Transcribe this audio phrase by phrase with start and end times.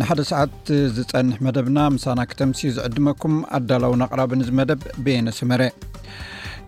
[0.00, 5.62] ንሓደ ሰዓት ዝፀንሕ መደብና ምሳና ክተምስ ዝዕድመኩም ኣዳላው ኣቅራብ ንዚ መደብ ቤነስመረ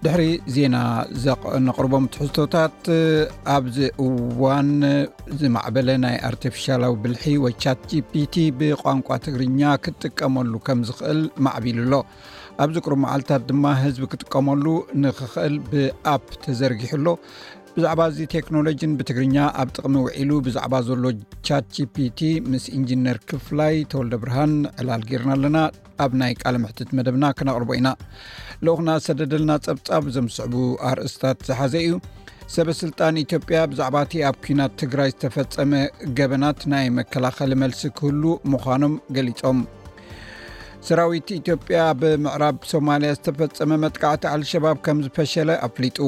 [0.05, 0.23] ድሕሪ
[0.55, 0.77] ዜና
[1.67, 2.79] ነቕርቦም ትሕዝቶታት
[3.57, 4.71] ኣብዚ እዋን
[5.43, 11.95] ዝማዕበለ ናይ ኣርትፊሻላዊ ብልሒ ወቻት gፒቲ ብቋንቋ ትግርኛ ክትጥቀመሉ ከም ዝኽእል ማዕቢሉ ኣሎ
[12.63, 14.65] ኣብ ዝቅሩ መዓልትታት ድማ ህዝቢ ክጥቀመሉ
[15.03, 17.07] ንክክእል ብኣፕ ተዘርጊሑ ኣሎ
[17.79, 21.03] ብዛዕባ እዚ ቴክኖሎጂን ብትግርኛ ኣብ ጥቕሚ ውዒሉ ብዛዕባ ዘሎ
[21.47, 22.21] ቻት gፒቲ
[22.53, 25.59] ምስ ኢንጂነር ክፍላይ ተወልደ ብርሃን ዕላል ጌርና ኣለና
[26.05, 27.89] ኣብ ናይ ቃል ምሕትት መደብና ክነቅርቦ ኢና
[28.67, 30.55] ልኹና ሰደድልና ፀብፃብ ዘምስዕቡ
[30.91, 31.95] ኣርእስታት ዝሓዘ እዩ
[32.57, 35.73] ሰበስልጣን ኢትዮጵያ ብዛዕባ እቲ ኣብ ኩናት ትግራይ ዝተፈፀመ
[36.21, 39.61] ገበናት ናይ መከላኸሊ መልሲ ክህሉ ምዃኖም ገሊፆም
[40.89, 45.99] ሰራዊት ኢትዮጵያ ብምዕራብ ሶማልያ ዝተፈፀመ መጥቃዕቲ ኣልሸባብ ከም ዝፈሸለ ኣፍሊጡ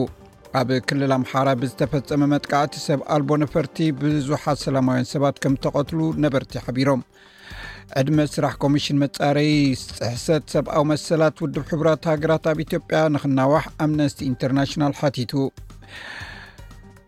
[0.59, 7.03] ኣብ ክልል ኣምሓራ ብዝተፈፀመ መጥቃዕቲ ሰብ ኣልቦ ነፈርቲ ብዙሓት ሰላማውያን ሰባት ከም ተቀትሉ ነበርቲ ሓቢሮም
[8.01, 9.53] ዕድመ ስራሕ ኮሚሽን መጻረይ
[9.99, 15.33] ፅሕሰት ሰብኣዊ መሰላት ውድብ ሕቡራት ሃገራት ኣብ ኢትዮጵያ ንክናወሕ ኣምነስቲ ኢንተርናሽናል ሓቲቱ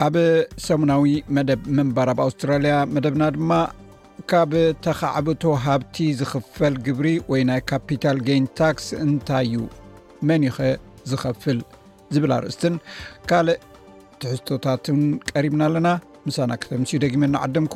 [0.09, 0.17] ኣብ
[0.69, 3.53] ሰሙናዊ መደብ መንባር ኣብ ኣውስትራልያ መደብና ድማ
[4.33, 4.53] ካብ
[4.87, 9.63] ተካዕብቶ ሃብቲ ዝኽፈል ግብሪ ወይ ናይ ካፒታል ገን ታክስ እንታይ እዩ
[10.29, 10.75] መን ኸ
[11.11, 11.59] ዝከፍል
[12.15, 12.75] ዝብል ኣርእስትን
[13.31, 13.59] ካልእ
[14.21, 14.99] ትሕዝቶታትን
[15.31, 15.89] ቀሪብና ኣለና
[16.27, 17.75] ምሳና ከተምስዩ ደጊመንዓድምኩ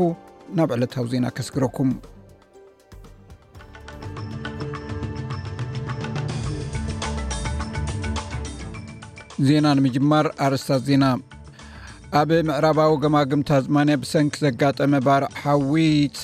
[0.58, 1.90] ናብ ዕለታዊ ዜና ከስግረኩም
[9.46, 11.06] ዜና ንምጅማር ኣርእስታት ዜና
[12.20, 15.72] ኣብ ምዕራባዊ ገማግም ታዝማንያ ብሰንኪ ዘጋጠመ ባርሓዊ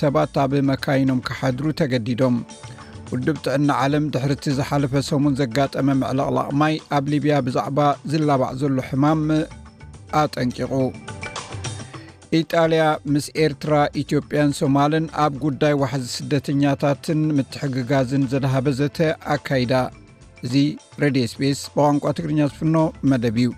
[0.01, 2.35] ሰባት ኣብ መካይኖም ክሓድሩ ተገዲዶም
[3.13, 7.79] ውድብ ጥዕና ዓለም ድሕርቲ ዝሓለፈ ሰሙን ዘጋጠመ ምዕለቕላቕማይ ኣብ ሊብያ ብዛዕባ
[8.11, 9.21] ዝላባዕ ዘሎ ሕማም
[10.21, 10.71] ኣጠንቂቁ
[12.39, 18.99] ኢጣልያ ምስ ኤርትራ ኢትዮጵያን ሶማልን ኣብ ጉዳይ ዋሕዚ ስደተኛታትን ምትሕግጋዝን ዘለሃበዘተ
[19.35, 19.73] ኣካይዳ
[20.45, 20.55] እዚ
[21.05, 22.75] ሬድዮ ስፔስ ብቋንቋ ትግርኛ ዝፍኖ
[23.13, 23.51] መደብ እዩ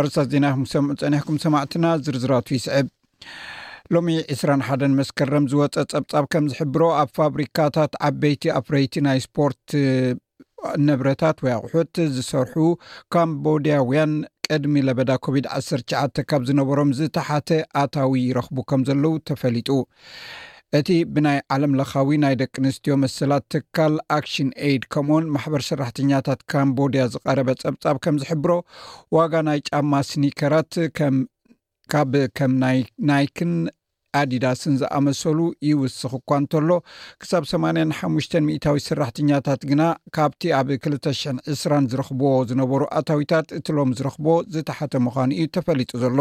[0.00, 0.58] ኣርሳት ዜና ይኹ
[0.92, 2.86] ዑ ፀኒሕኩም ሰማዕትና ዝርዝራት ስዕብ
[3.94, 9.62] ሎሚ 21 መስከረም ዝወፀ ፀብጻብ ከም ዝሕብሮ ኣብ ፋብሪካታት ዓበይቲ ኣፍሬይቲ ናይ ስፖርት
[10.88, 12.56] ነብረታት ወይ ኣቁሑት ዝሰርሑ
[13.14, 14.12] ካምቦድያ ውያን
[14.48, 17.48] ቅድሚ ለበዳ ኮቪድ-19 ካብ ዝነበሮም ዝተሓተ
[17.82, 19.68] ኣታዊ ይረኽቡ ከም ዘለዉ ተፈሊጡ
[20.80, 27.04] እቲ ብናይ ዓለም ለኻዊ ናይ ደቂ ኣንስትዮ መስላት ትካል ኣክሽን አድ ከምኡኡን ማሕበር ሰራሕተኛታት ካምቦድያ
[27.16, 28.52] ዝቀረበ ፀብፃብ ከም ዝሕብሮ
[29.18, 30.72] ዋጋ ናይ ጫማ ስኒከራት
[31.94, 32.52] ካብ ከም
[33.10, 33.54] ናይክን
[34.18, 35.38] ኣዲዳስን ዝኣመሰሉ
[35.68, 36.68] ይውስኽ እኳ እንተሎ
[37.22, 39.82] ክሳብ 85 ሚታዊ ስራሕትኛታት ግና
[40.16, 41.14] ካብቲ ኣብ 200
[41.56, 46.18] 20ራ ዝረኽቦ ዝነበሩ ኣታዊታት እቲሎም ዝረኽቦ ዝተሓተ ምዃኑ እዩ ተፈሊጡ ዘሎ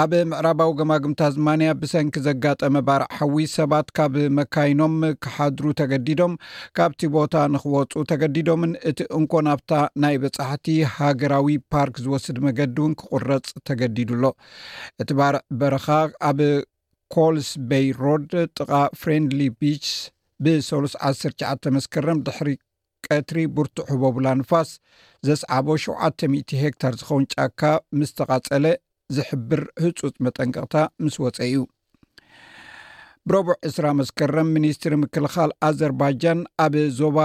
[0.00, 4.94] ኣብ ምዕራባዊ ገማግም ታዝማንያ ብሰንኪ ዘጋጠመ ባርሓዊ ሰባት ካብ መካይኖም
[5.24, 6.34] ክሓድሩ ተገዲዶም
[6.76, 9.72] ካብቲ ቦታ ንክወፁ ተገዲዶምን እቲ እንኮ ናብታ
[10.02, 14.24] ናይ በፃሕቲ ሃገራዊ ፓርክ ዝወስድ መገዲ እውን ክቁረፅ ተገዲዱኣሎ
[15.04, 15.86] እቲ ባርዕ በረኻ
[16.30, 16.40] ኣብ
[17.16, 18.70] ኮልስ በይ ሮድ ጥቃ
[19.00, 19.86] ፍርንሊ ቢች
[20.46, 22.48] ብ3ሉስ109 መስከረ ድሕሪ
[23.08, 24.72] ቀትሪ ቡርቱዕ ህበብላ ንፋስ
[25.28, 27.60] ዘሰዓቦ 7000 ሄክታር ዝኸውን ጫካ
[27.98, 28.64] ምስተቓፀለ
[29.16, 30.74] ዝሕብር ህፁፅ መጠንቀቅታ
[31.04, 31.54] ምስ ወፀ እዩ
[33.28, 37.18] ብረቡዕ 2ስራ መስከረም ሚኒስትሪ ምክልኻል ኣዘርባጃን ኣብ ዞባ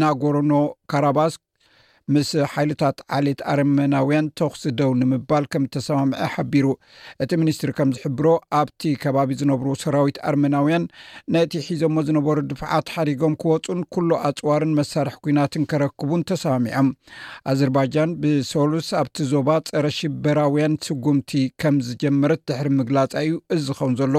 [0.00, 0.52] ናጎርኖ
[0.90, 1.34] ካራባስ
[2.14, 6.66] ምስ ሓይልታት ዓሌየት ኣርሜናውያን ተክስደው ንምባል ከም ተሰማምዐ ሓቢሩ
[7.22, 8.26] እቲ ሚኒስትሪ ከም ዝሕብሮ
[8.58, 10.84] ኣብቲ ከባቢ ዝነብሩ ሰራዊት ኣርሜናውያን
[11.36, 16.90] ነቲ ሒዞሞ ዝነበሩ ድፍዓት ሓሪጎም ክወፁን ኩሉ ኣፅዋርን መሳርሒ ኩናትን ከረክቡን ተሰማሚዖም
[17.52, 21.32] ኣዘርባጃን ብሶሉስ ኣብቲ ዞባ ፀረ ሽበራውያን ስጉምቲ
[21.64, 24.16] ከም ዝጀመረት ድሕሪ ምግላፃ እዩ እዝኸውን ዘሎ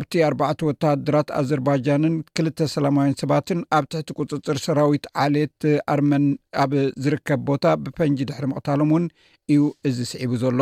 [0.00, 5.62] ኣብቲ ኣርባዕተ ወታድራት ኣዘርባጃንን ክልተ ሰላማውያን ሰባትን ኣብ ትሕቲ ቅፅፅር ሰራዊት ዓሌት
[5.96, 6.26] ኣርመን
[6.64, 6.72] ኣብ
[7.18, 9.06] ርከብ ቦታ ብፈንጂ ድሕሪ ምቕታሎም እውን
[9.52, 10.60] እዩ እዚ ስዒቡ ዘሎ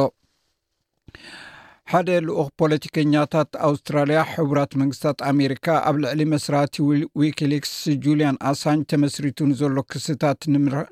[1.93, 6.75] ሓደ ልኡክ ፖለቲከኛታት ኣውስትራልያ ሕቡራት መንግስታት ኣሜሪካ ኣብ ልዕሊ መስራቲ
[7.21, 7.73] ዊኪሊክስ
[8.05, 8.63] ጁልያን ኣሳ
[8.93, 10.41] ተመስሪቱ ንዘሎ ክስታት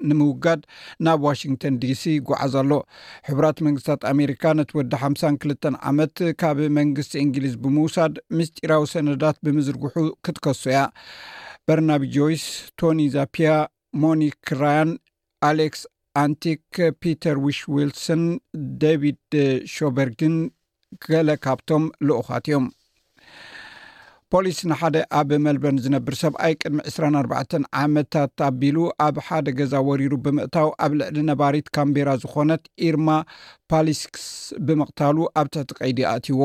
[0.09, 0.63] ንምውጋድ
[1.07, 2.71] ናብ ዋሽንግቶን ዲሲ ጓዓዘሎ
[3.29, 9.95] ሕቡራት መንግስትታት ኣሜሪካ ነትወዲ ሓሳ2ልተ ዓመት ካብ መንግስቲ እንግሊዝ ብምውሳድ ምስጢራዊ ሰነዳት ብምዝርግሑ
[10.27, 10.81] ክትከሶ እያ
[11.69, 12.47] በርናብ ጆይስ
[12.83, 13.51] ቶኒ ዛፒያ
[14.03, 14.91] ሞኒክ ራያን
[15.49, 15.83] ኣሌክስ
[16.23, 18.23] ኣንቲክ ፒተር ዊሽ ዊልሰን
[18.83, 19.19] ደቪድ
[19.75, 20.35] ሾበርግን
[21.09, 22.65] ገለ ካብቶም ልኡኻት እዮም
[24.33, 28.77] ፖሊስ ንሓደ ኣብ መልበን ዝነብር ሰብኣይ ቅድሚ 24 ዓመታት ኣቢሉ
[29.07, 33.09] ኣብ ሓደ ገዛ ወሪሩ ብምእታው ኣብ ልዕሊ ነባሪት ካምቤራ ዝኮነት ኢርማ
[33.73, 34.27] ፓሊስክስ
[34.67, 36.41] ብምቕታሉ ኣብ ትሕቲ ቀይዲ ኣእትዎ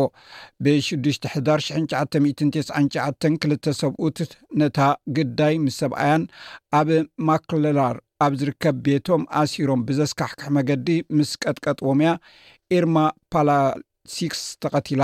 [0.66, 4.20] ብ6ዳ9992 ሰብኡት
[4.64, 4.80] ነታ
[5.20, 6.24] ግዳይ ምስ ሰብኣያን
[6.80, 6.90] ኣብ
[7.30, 12.12] ማክለላር ኣብ ዝርከብ ቤቶም ኣሲሮም ብዘስካሕክሕ መገዲ ምስ ቀጥቀጥዎም እያ
[12.78, 12.98] ኤርማ
[13.34, 15.04] ፓላሲክስ ተቐቲላ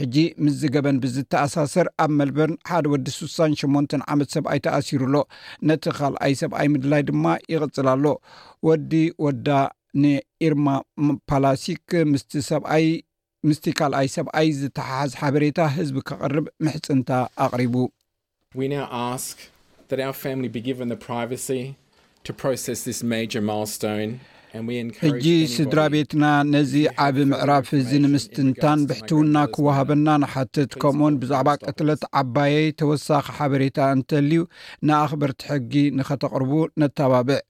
[0.00, 5.16] ሕጂ ምስዝገበን ብዝተኣሳሰር ኣብ መልበርን ሓደ ወዲ 68 ዓመት ሰብኣይ ተኣሲሩ ኣሎ
[5.70, 7.24] ነቲ ካልኣይ ሰብኣይ ምድላይ ድማ
[7.54, 8.14] ይቕፅል ሎ
[8.68, 8.92] ወዲ
[9.24, 9.48] ወዳ
[10.02, 10.66] ንኤርማ
[11.32, 17.10] ፓላሲክ ስምስቲ ካልኣይ ሰብኣይ ዝተሓሓዝ ሓበሬታ ህዝቢ ከቐርብ ምሕፅንታ
[17.46, 17.74] ኣቕሪቡ
[25.04, 26.72] ሕጂ ስድራ ቤትና ነዚ
[27.04, 34.40] ዓብ ምዕራብ ፍዚ ንምስትንታን ብሕትውና ክወሃበና ንሓትት ከምኡውን ብዛዕባ ቅትለት ዓባየይ ተወሳኺ ሓበሬታ እንተልዩ
[34.88, 36.52] ንኣኽበርቲሕጊ ንከተቅርቡ
[36.82, 37.40] ነተባብዕ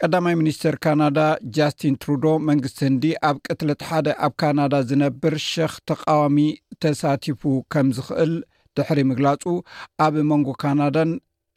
[0.00, 1.18] ቀዳማይ ሚኒስተር ካናዳ
[1.58, 6.38] ጃስትን ትሩዶ መንግስቲ ህንዲ ኣብ ቅትለት ሓደ ኣብ ካናዳ ዝነብር ሸክ ተቃዋሚ
[6.84, 7.42] ተሳቲፉ
[7.74, 8.34] ከም ዝክእል
[8.78, 9.44] ድሕሪ ምግላፁ
[10.06, 11.12] ኣብ መንጎ ካናዳን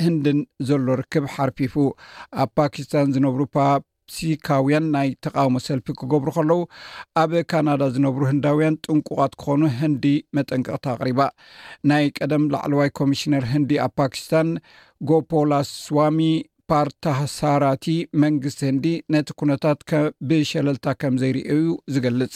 [0.06, 1.74] ህንድን ዘሎ ርክብ ሓርፊፉ
[2.44, 6.60] ኣብ ፓኪስታን ዝነብሩ ፓፕሲካውያን ናይ ተቃውሞ ሰልፊ ክገብሩ ከለዉ
[7.22, 10.06] ኣብ ካናዳ ዝነብሩ ህንዳውያን ጥንቁቃት ክኾኑ ህንዲ
[10.38, 11.20] መጠንቅቕቲ ኣቅሪባ
[11.92, 14.50] ናይ ቀደም ላዕለዋይ ኮሚሽነር ህንዲ ኣብ ፓኪስታን
[15.12, 16.20] ጎፖላ ስዋሚ
[16.72, 17.86] ፓርታሳራቲ
[18.24, 19.80] መንግስቲ ህንዲ ነቲ ኩነታት
[20.30, 21.62] ብሸለልታ ከም ዘይርዩ
[21.94, 22.34] ዝገልፅ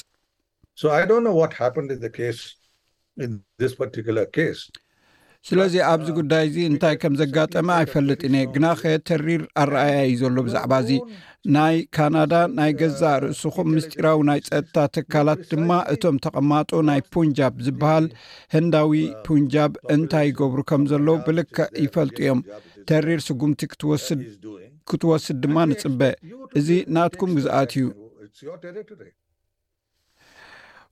[5.48, 10.74] ስለዚ ኣብዚ ጉዳይ እዚ እንታይ ከም ዘጋጠመ ኣይፈልጥ እኒ ግና ኸ ተሪር ኣረኣያዩ ዘሎ ብዛዕባ
[10.84, 10.92] እዚ
[11.56, 18.06] ናይ ካናዳ ናይ ገዛ ርእስኹም ምስጢራዊ ናይ ፀጥታ ትካላት ድማ እቶም ተቐማጦ ናይ ፑንጃብ ዝበሃል
[18.56, 18.96] ህንዳዊ
[19.26, 22.42] ፑንጃብ እንታይ ይገብሩ ከም ዘሎ ብልክዕ ይፈልጡ እዮም
[22.92, 23.62] ተሪር ስጉምቲ
[23.92, 26.14] ወስድክትወስድ ድማ ንፅበአ
[26.62, 27.86] እዚ ናትኩም ግዝኣት እዩ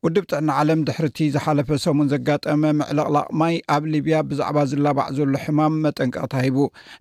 [0.05, 6.33] ውዲ ብጥዕና ዓለም ድሕርቲ ዝሓለፈ ሰሙን ዘጋጠመ ምዕለቕላቅማይ ኣብ ሊብያ ብዛዕባ ዝላባዕ ዘሎ ሕማም መጠንቀቕታ
[6.45, 6.57] ሂቡ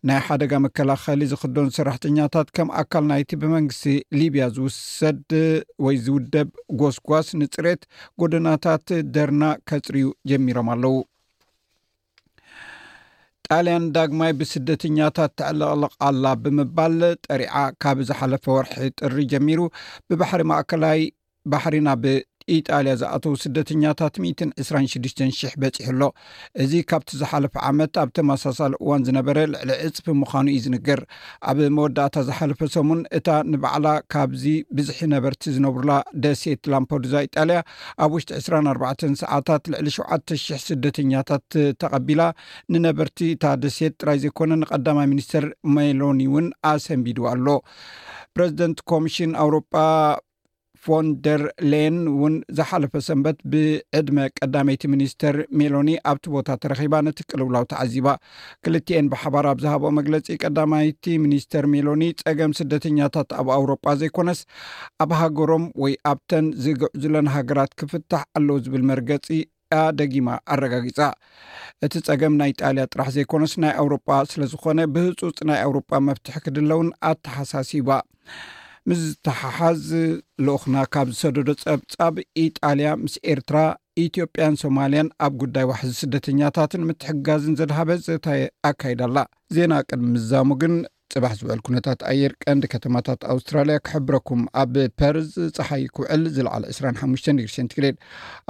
[0.09, 3.87] ናይ ሓደጋ መከላኸሊ ዝክደን ሰራሕተኛታት ከም ኣካል ናይቲ ብመንግስቲ
[4.21, 5.23] ሊብያ ዝውሰድ
[5.85, 6.51] ወይ ዝውደብ
[6.83, 7.83] ጎስጓስ ንፅሬት
[8.23, 10.97] ጎደናታት ደርና ከፅርዩ ጀሚሮም ኣለው
[13.49, 16.99] ጣልያን ዳግማይ ብስደተኛታት ተዕለቕልቕኣላ ብምባል
[17.29, 17.55] ጠሪዓ
[17.85, 19.61] ካብ ዝሓለፈ ወርሒ ጥሪ ጀሚሩ
[20.09, 21.01] ብባሪ ማእከላይ
[21.51, 22.07] ባሕሪ ና ብ
[22.57, 26.03] እጣልያ ዝኣተዉ ስደተኛታት 126 000 በፂሑ ኣሎ
[26.63, 31.01] እዚ ካብቲ ዝሓለፈ ዓመት ኣብ ተመሳሳሊ እዋን ዝነበረ ልዕሊ ዕፅፊ ምዃኑ እዩ ዝንገር
[31.51, 34.45] ኣብ መወዳእታ ዝሓለፈ ሰሙን እታ ንበዕላ ካብዚ
[34.79, 35.93] ብዝሒ ነበርቲ ዝነብሩላ
[36.25, 37.59] ደሴት ላምፓዱዛ ኢጣልያ
[38.05, 41.47] ኣብ ውሽጢ 24 ሰዓታት ልዕሊ 7 00 ስደተኛታት
[41.83, 42.23] ተቐቢላ
[42.75, 47.47] ንነበርቲ እታ ደሴት ጥራይ ዘይኮነ ንቐዳማይ ሚኒስትር ሜሎኒ እውን ኣሰንቢድ ኣሎ
[48.35, 49.75] ፕረዚደንት ኮሚሽን ኣውሮጳ
[50.85, 58.09] ፎንደር ለን እውን ዝሓለፈ ሰንበት ብዕድመ ቀዳመይቲ ሚኒስትር ሜሎኒ ኣብቲ ቦታ ተረኪባ ነቲ ቅልውላው ተዓዚባ
[58.67, 64.41] ክልትኤን ብሓባር ኣብ ዝሃቦ መግለፂ ቀዳማይቲ ሚኒስትር ሜሎኒ ፀገም ስደተኛታት ኣብ ኣውሮጳ ዘይኮነስ
[65.05, 69.29] ኣብ ሃገሮም ወይ ኣብተን ዝግዕዝለን ሃገራት ክፍታሕ ኣለው ዝብል መርገፂ
[69.81, 71.01] ኣደጊማ ኣረጋጊጻ
[71.87, 76.89] እቲ ፀገም ናይ ጣልያ ጥራሕ ዘይኮነስ ናይ ኣውሮጳ ስለ ዝኮነ ብህፁፅ ናይ ኣውሮጳ መፍትሒ ክድለውን
[77.11, 77.89] ኣተሓሳሲባ
[78.89, 79.79] ምስዝተሓሓዝ
[80.47, 83.59] ሎክና ካብ ዝሰደዶ ፀብጻብ ኢጣልያ ምስ ኤርትራ
[84.05, 87.91] ኢትዮጵያን ሶማልያን ኣብ ጉዳይ ዋሕዚ ስደተኛታትን ምትሕጋዝን ዘለሃበ
[88.71, 89.19] ኣካይዳኣላ
[89.57, 90.75] ዜና ቅድሚ ምዛሙ ግን
[91.13, 97.97] ፅባሕ ዝውዕል ኩነታት ኣየር ቀንዲ ከተማታት ኣውስትራልያ ክሕብረኩም ኣብ ፐርዝ ፀሓይኩውዕል ዝለዕሊ 25 ግሪ ሴንትግሬድ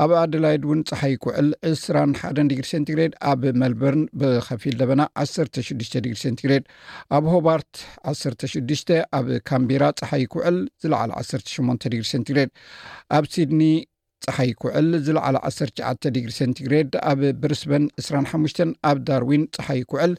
[0.05, 6.67] ኣብ ኣደላይድ እውን ፀሓይ ኩውዕል 21 ግሪ ሴንትግሬድ ኣብ መልበርን ብከፊል ደበና 16 ግሪ ሴንትግሬድ
[7.19, 7.73] ኣብ ሆባርት
[8.15, 8.55] 1ሽሽ
[9.21, 12.53] ኣብ ካምቢራ ፀሓይ ኩውዕል ዝለዕሊ 18 ዲግሪ ሴንትግሬድ
[13.19, 13.63] ኣብ ሲድኒ
[14.25, 18.61] ፀሓይ ኩዕል ዝለዓለ 19 ግሪ ሰንቲግሬድ ኣብ ብርስበን 25
[18.91, 20.13] ኣብ ዳርዊን ፀሓይ ኩዕል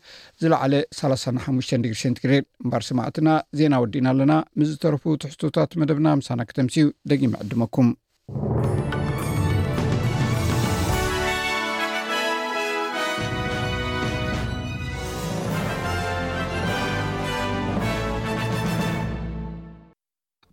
[0.44, 3.28] ዝለዕለ 35 ግ ሰንቲግሬድ እምባር ስማእትና
[3.62, 7.90] ዜና ወዲና ኣለና ምስ ዝተረፉ ትሕቶታት መደብና ምሳና ክተምሲኡ ደጊምዕድመኩም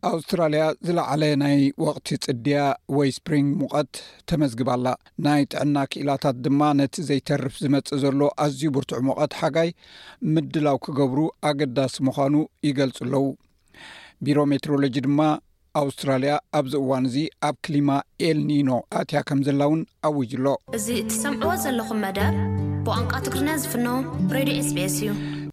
[0.08, 2.58] ኣውስትራልያ ዝለዓለ ናይ ወቅቲ ፅድያ
[2.96, 3.92] ወይ ስፕሪንግ ሙቀት
[4.30, 4.88] ተመዝግባኣላ
[5.26, 9.70] ናይ ጥዕና ክኢላታት ድማ ነቲ ዘይተርፍ ዝመፅእ ዘሎ ኣዝዩ ብርትዕ ሙቐት ሓጋይ
[10.34, 12.34] ምድላው ክገብሩ ኣገዳሲ ምዃኑ
[12.68, 13.26] ይገልፁ ኣለዉ
[14.26, 15.20] ቢሮ ሜትሮሎጂ ድማ
[15.82, 17.16] ኣውስትራልያ ኣብዚ እዋን እዚ
[17.48, 17.90] ኣብ ክሊማ
[18.28, 20.46] ኤል ኒኖ ኣትያ ከም ዘላ እውን ኣውጅሎ
[20.78, 22.36] እዚ እቲሰምዕዎ ዘለኹም መደብ
[22.86, 23.86] ብቋንቋ ትግርና ዝፍኖ
[24.36, 25.10] ሬድዮ ስቤስ እዩ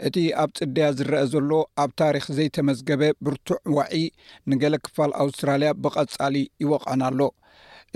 [0.08, 1.52] እቲ ኣብ ፅድድያ ዝረአ ዘሎ
[1.84, 4.02] ኣብ ታሪክ ዘይተመዝገበ ብርቱዕ ወዒ
[4.52, 7.20] ንገለ ክፋል ኣውስትራልያ ብቐጻሊ ይወቕዐና ኣሎ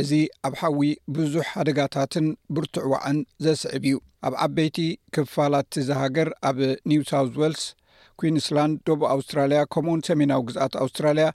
[0.01, 0.11] እዚ
[0.47, 0.79] ኣብ ሓዊ
[1.15, 4.77] ብዙሕ ሃደጋታትን ብርቱዕ ዋዕን ዘስዕብ እዩ ኣብ ዓበይቲ
[5.15, 6.57] ክፋላት ዝሃገር ኣብ
[6.91, 7.65] ኒውሳውት ወልስ
[8.21, 11.25] ኩዊንስላንድ ደቡ ኣውስትራልያ ከምኡውን ሰሜናዊ ግዛአት ኣውስትራልያ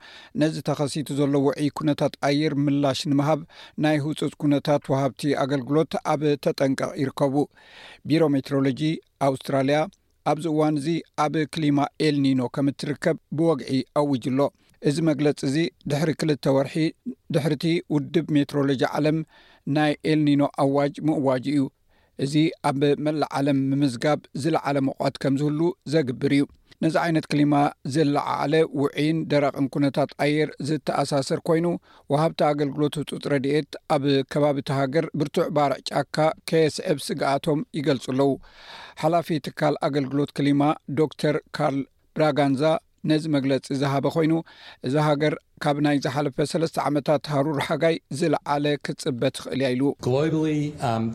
[0.41, 3.41] ነዚ ተኸሲቱ ዘሎ ውዒ ኩነታት ኣየር ምላሽ ንምሃብ
[3.85, 7.35] ናይ ህፁፅ ኩነታት ወሃብቲ ኣገልግሎት ኣብ ተጠንቀቕ ይርከቡ
[8.11, 8.83] ቢሮ ሜትሮሎጂ
[9.29, 9.79] ኣውስትራልያ
[10.31, 10.89] ኣብዚ እዋን እዚ
[11.25, 14.41] ኣብ ክሊማ ኤልኒኖ ከም እትርከብ ብወግዒ አውጅ ሎ
[14.89, 15.57] እዚ መግለፂ እዚ
[15.91, 16.75] ድሕሪ ክልተ ወርሒ
[17.35, 17.65] ድሕርቲ
[17.95, 19.19] ውድብ ሜትሮሎጂ ዓለም
[19.77, 21.59] ናይ ኤልኒኖ ኣዋጅ ምእዋጅ እዩ
[22.27, 22.35] እዚ
[22.71, 25.61] ኣብ መላእ ዓለም ምምዝጋብ ዝለዓለ መቋት ከም ዝህሉ
[25.95, 26.45] ዘግብር እዩ
[26.83, 27.55] ነዚ ዓይነት ክሊማ
[27.95, 31.67] ዘለዓዓለ ውዒን ደረቅን ኩነታት ኣየር ዝተኣሳሰር ኮይኑ
[32.13, 34.05] ወሃብቲ ኣገልግሎት ህፁፅ ረድኤት ኣብ
[34.35, 36.17] ከባቢ ቲ ሃገር ብርቱዕ ባርዕ ጫካ
[36.51, 38.33] ከየስዕብ ስግኣቶም ይገልጹ ኣለዉ
[39.03, 40.63] ሓላፊ ትካል ኣገልግሎት ክሊማ
[40.99, 41.79] ዶ ተር ካርል
[42.17, 42.63] ብራጋንዛ
[43.11, 44.35] ነዚ መግለፂ ዝሃበ ኮይኑ
[44.89, 45.35] እዚ ሃገር
[45.65, 51.11] ካብ ናይ ዝሓለፈ ሰለስተ ዓመታት ሃሩር ሓጋይ ዝለዓለ ክፅበት ትኽእል እያ ኢሉ um,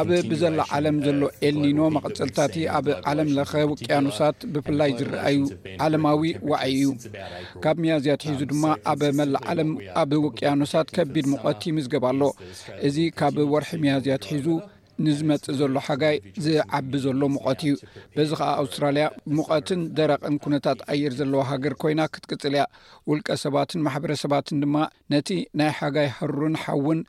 [0.00, 5.40] ኣብ ብዘላ ዓለም ዘሎ ኤልኒኖ መቕፅልታት ኣብ ዓለም ለኸ ውቅያኖሳት ብፍላይ ዝረአዩ
[5.86, 6.90] ዓለማዊ ዋዐይ እዩ
[7.64, 9.70] ካብ መያዝያት ሒዙ ድማ ኣበ መላ ዓለም
[10.04, 12.22] ኣብ ውቅያኖሳት ከቢድ ሙቐቲ ምዝገባ ኣሎ
[12.88, 14.46] እዚ ካብ ወርሒ መያዝያት ሒዙ
[15.04, 17.72] ንዝመፅእ ዘሎ ሓጋይ ዝዓቢ ዘሎ ሙቐት እዩ
[18.14, 19.04] በዚ ከዓ ኣውስትራልያ
[19.36, 22.64] ሙቐትን ደረቕን ኩነታት ኣየር ዘለዎ ሃገር ኮይና ክትቅጽል እያ
[23.10, 24.76] ውልቀ ሰባትን ማሕበረሰባትን ድማ
[25.14, 25.30] ነቲ
[25.60, 27.00] ናይ ሓጋይ ሕሩን ሓውን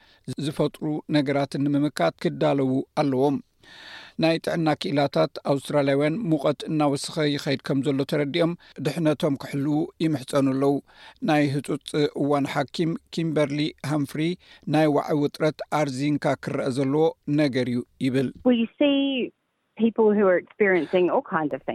[0.46, 0.86] ዝፈጥሩ
[1.18, 2.72] ነገራትን ንምምካት ክዳለዉ
[3.04, 3.38] ኣለዎም
[4.22, 8.54] ናይ ጥዕና ክላታት ኣውስትራልያውያን ሙቀት እናወስኪ ይኸይድ ከም ዘሎ ተረዲኦም
[8.86, 10.74] ድሕነቶም ክሕልው ይምሕፀኑ ኣለዉ
[11.30, 11.90] ናይ ህፁፅ
[12.24, 13.60] እዋን ሓኪም ኪምበርሊ
[13.94, 14.22] ሃምፍሪ
[14.76, 17.06] ናይ ዋዕይ ውጥረት ኣርዚንካ ክረአ ዘለዎ
[17.42, 18.60] ነገር እዩ ይብል ወይ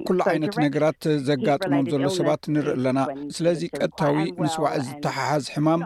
[0.09, 2.99] ኩሉ ዓይነት ነገራት ዘጋጥሞም ዘሎ ሰባት ንርኢ ኣለና
[3.37, 5.81] ስለዚ ቀጥታዊ ምስ ዋዒ ዝተሓሓዝ ሕማም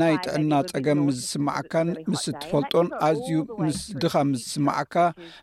[0.00, 3.30] ናይ ጥዕና ፀገም ምዝስማዓካን ምስ እትፈልጦን ኣዝዩ
[3.64, 4.94] ምስ ድኻ ምዝስማዓካ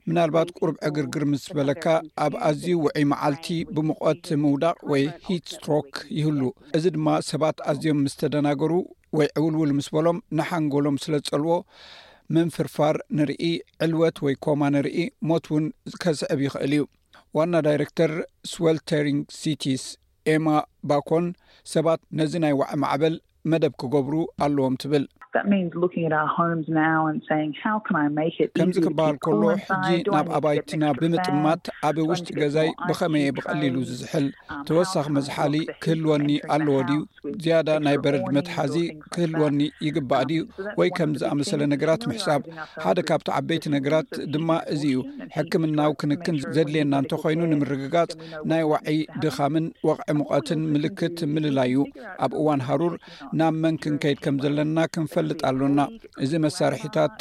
[0.07, 1.85] ምናልባት ቁርብ ዕግርግር ምስ በለካ
[2.27, 6.41] ኣብ ኣዝዩ ውዒይ መዓልቲ ብምቖት ምውዳቕ ወይ ሂትስትሮክ ይህሉ
[6.79, 8.71] እዚ ድማ ሰባት ኣዝዮም ምስተደናገሩ
[9.19, 11.57] ወይ ዕውልውል ምስ በሎም ንሓንጎሎም ስለ ዝጸልዎ
[12.35, 13.45] ምንፍርፋር ንርኢ
[13.85, 14.97] ዕልወት ወይ ኮማ ንርኢ
[15.29, 15.65] ሞት ውን
[16.03, 16.83] ከስዕብ ይክእል እዩ
[17.37, 18.11] ዋና ዳይረክተር
[18.51, 19.83] ስዌልተሪንግ ሲቲስ
[20.35, 20.47] ኤማ
[20.89, 21.25] ባኮን
[21.73, 23.15] ሰባት ነዚ ናይ ዋዒ ማዕበል
[23.51, 24.13] መደብ ክገብሩ
[24.43, 25.05] ኣለዎም ትብል
[28.57, 29.69] ከምዝ ክበሃል ከሎ ሕዚ
[30.13, 34.25] ናብ ኣባይትና ብምጥማት ኣብ ውሽጢ ገዛይ ብከመይየ ብቐሊሉ ዝዝሕል
[34.67, 36.99] ተወሳኺ um, መዝሓሊ ክህልወኒ ኣለዎ ድዩ
[37.45, 38.75] ዝያዳ ናይ በረድ መትሓዚ
[39.15, 42.41] ክህልወኒ ይግባእ um, ድ ወይ ከም ዝኣመሰለ ነገራት ምሕሳብ
[42.85, 44.99] ሓደ ካብቲ ዓበይቲ ነገራት ድማ እዚ እዩ
[45.37, 48.11] ሕክምናው ክንክን ዘድልየና እንተኮይኑ ንምርግጋፅ
[48.51, 48.87] ናይ ዋዒ
[49.25, 51.81] ድኻምን ወቕዒ ሙቀትን ምልክት ምልላ እዩ
[52.25, 52.95] ኣብ እዋን ሃሩር
[53.41, 55.79] ናብ መን ክንከይድ ከም ዘለና ክንፈ ልጥ ኣሎና
[56.23, 57.17] እዚ መሳርሒታት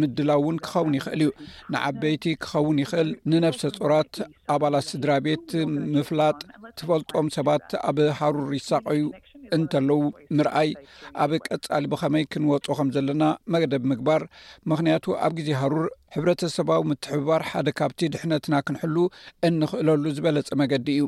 [0.00, 1.30] ምድላ እውን ክኸውን ይክእል እዩ
[1.74, 4.14] ንዓበይቲ ክኸውን ይክእል ንነብሰ ፅራት
[4.54, 5.48] ኣባላት ስድራ ቤት
[5.96, 6.38] ምፍላጥ
[6.80, 9.02] ትፈልጦም ሰባት ኣብ ሃሩር ይሳቀዩ
[9.56, 10.00] እንተለዉ
[10.38, 10.70] ምርኣይ
[11.24, 14.22] ኣብ ቀፃሊ ብከመይ ክንወፁ ከም ዘለና መገደ ብምግባር
[14.72, 19.06] ምክንያቱ ኣብ ግዜ ሃሩር ሕብረተሰባዊ ምትሕባር ሓደ ካብቲ ድሕነትና ክንሕልው
[19.48, 21.06] እንክእለሉ ዝበለፀ መገዲ እዩ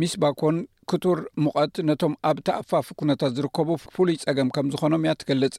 [0.00, 0.58] ሚስ ባኮን
[0.90, 5.54] ክቱር ሙቀት ነቶም ኣብ ተኣፋፍ ኩነታት ዝርከቡ ፍሉይ ፀገም ከም ዝኮኖም እያ ትገልፅ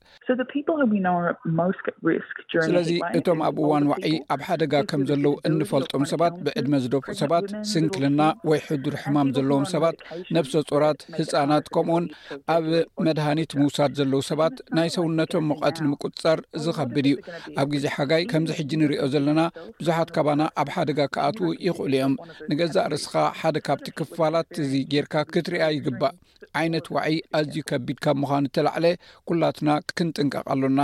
[2.67, 8.21] ስለዚ እቶም ኣብ እዋን ዋዒ ኣብ ሓደጋ ከም ዘለዉ እንፈልጦም ሰባት ብዕድመ ዝደፉኡ ሰባት ስንክልና
[8.51, 9.97] ወይ ሕዱር ሕማም ዘለዎም ሰባት
[10.37, 12.07] ነብሶ ፁራት ህፃናት ከምኦን
[12.55, 12.65] ኣብ
[13.07, 17.15] መድሃኒት ምውሳድ ዘለዉ ሰባት ናይ ሰውነቶም ሙቀት ንምቁፅፃር ዝከብድ እዩ
[17.63, 18.53] ኣብ ግዜ ሓጋይ ከምዚ
[18.87, 19.41] እሪኦ ዘለና
[19.79, 22.13] ብዙሓት ከባና ኣብ ሓደጋ ክኣትዉ ይኽእሉ እዮም
[22.51, 26.13] ንገዛእ ርስካ ሓደ ካብቲ ክፋላት እዚ ጌርካ ክትርያ ይግባእ
[26.59, 28.85] ዓይነት ዋዒይ ኣዝዩ ከቢድካብ ምዃኑ ተላዕለ
[29.29, 30.79] ኩላትና ክንጥንቀቅ ኣሎና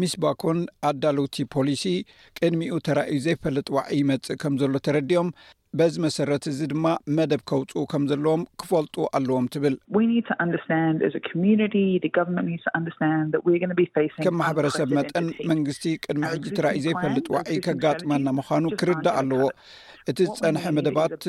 [0.00, 0.58] ሚስ ባኮን
[0.90, 1.84] ኣዳሎውቲ ፖሊሲ
[2.38, 5.28] ቅድሚኡ ተራእዩ ዘይፈለጥ ዋዒ ይመፅእ ከም ዘሎ ተረዲኦም
[5.78, 9.74] በዚ መሰረት እዚ ድማ መደብ ከውፅኡ ከም ዘለዎም ክፈልጡ ኣለዎም ትብል
[14.24, 19.44] ከም ማሕበረሰብ መጠን መንግስቲ ቅድሚ ዕጂ ትራእዩ ዘይፈልጥ ዋኢ ከጋጥመና ምዃኑ ክርዳ ኣለዎ
[20.10, 21.22] እቲ ዝፀንሐ መደባት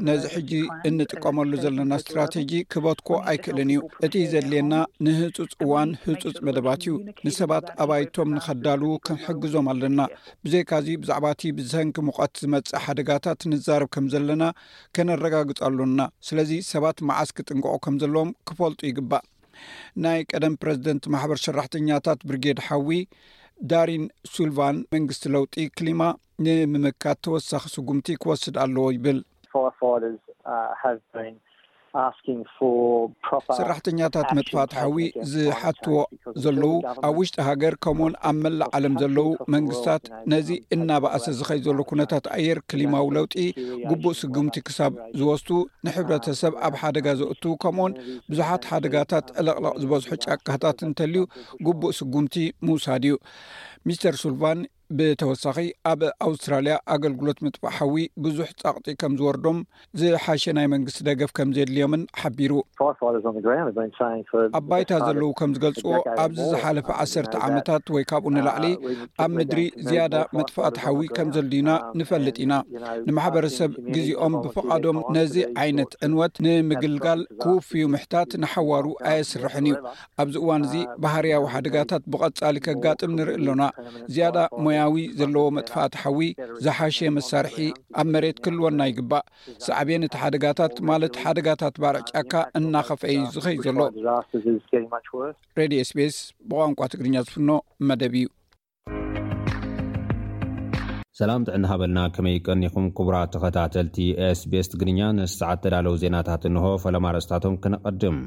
[0.00, 0.50] እነዚ ሕጂ
[0.88, 4.74] እንጥቀመሉ ዘለና እስትራቴጂ ክበትኮ ኣይክእልን እዩ እቲ ዘድልየና
[5.06, 6.92] ንህፁፅ እዋን ህፁፅ መደባት እዩ
[7.28, 9.98] ንሰባት ኣባይቶም ንኸዳል ክንሕግዞም ኣለና
[10.44, 14.42] ብዘይካዚ ብዛዕባ እቲ ብዝሰንኪ ምቀት ዝመፅእ ሓደጋታት ንዛርብ ከም ዘለና
[14.96, 16.00] ከነረጋግፅሉና
[16.30, 19.24] ስለዚ ሰባት መዓስ ክጥንቀቆ ከም ዘለዎም ክፈልጡ ይግባእ
[20.04, 22.88] ናይ ቀደም ፕረዚደንት ማሕበር ሸራሕተኛታት ብርጌድ ሓዊ
[23.70, 26.02] ዳሪን ሱልቫን መንግስቲ ለውጢ ክሊማ
[26.44, 29.18] ንምምካት ተወሳኺ ስጉምቲ ክወስድ ኣለዎ ይብል
[33.58, 34.96] ሰራሕተኛታት መጥፋትሓዊ
[35.32, 35.96] ዝሓትዎ
[36.44, 36.74] ዘለዉ
[37.08, 42.60] ኣብ ውሽጢ ሃገር ከምኡውን ኣብ መላእ ዓለም ዘለዉ መንግስታት ነዚ እናባእሰ ዝኸይ ዘሎ ኩነታት ኣየር
[42.72, 43.34] ክሊማዊ ለውጢ
[43.90, 45.48] ጉቡእ ስጉምቲ ክሳብ ዝወስቱ
[45.86, 47.92] ንሕብረተሰብ uh, ኣብ ሓደጋ ዘእትዉ ከምኡኡን
[48.30, 51.22] ብዙሓት ሓደጋታት ዕለቕለቕ ዝበዝሖ ጫካታት እንተልዩ
[51.68, 52.36] ጉቡእ ስጉምቲ
[52.68, 53.14] ምውሳድ እዩ
[53.88, 54.58] ሚስተር ሱልቫን
[54.98, 55.56] ብተወሳኺ
[55.90, 57.94] ኣብ ኣውስትራልያ ኣገልግሎት ምጥፋእ ሓዊ
[58.24, 59.58] ብዙሕ ጻቅጢ ከም ዝወርዶም
[60.00, 62.52] ዝሓሸ ናይ መንግስቲ ደገፍ ከም ዘየድልዮምን ሓቢሩ
[64.58, 65.92] ኣባይታ ዘለዉ ከም ዝገልፅዎ
[66.24, 68.66] ኣብዚ ዝሓለፈ ዓሰርተ ዓመታት ወይ ካብኡ ንላዕሊ
[69.26, 71.70] ኣብ ምድሪ ዝያዳ መጥፋእት ሓዊ ከም ዘልልዩና
[72.00, 72.52] ንፈልጥ ኢና
[73.08, 79.76] ንማሕበረሰብ ግዜኦም ብፍቃዶም ነዚ ዓይነት ዕንወት ንምግልጋል ክውፍዩ ምሕታት ንሓዋሩ ኣየስርሕን እዩ
[80.24, 83.62] ኣብዚ እዋን እዚ ባህርያዊ ሓደጋታት ብቐፃሊ ከጋጥም ንርኢ ኣሎና
[84.20, 84.36] ያዳ
[84.76, 84.81] ያ
[85.18, 86.20] ዘለዎ መጥፋእት ሓዊ
[86.64, 87.56] ዝሓሸ መሳርሒ
[88.00, 89.24] ኣብ መሬት ክህልወና ይግባእ
[89.66, 93.80] ሳዕብየን እቲ ሓደጋታት ማለት ሓደጋታት ባርዕ ጫካ እናኸፈ እዩ ዝኸዩ ዘሎ
[95.60, 96.16] ሬድ ስቤስ
[96.50, 97.50] ብቋንቋ ትግርኛ ዝፍኖ
[97.90, 98.28] መደብ እዩ
[101.18, 103.96] ሰላም ጥዕኒ ሃበልና ከመይ ቀኒኹም ክቡራ ተኸታተልቲ
[104.28, 108.18] ኤስቤስ ትግርኛ ንሰዓት ተዳለው ዜናታት እንሆ ፈላማ ርስታቶም ክነቀድም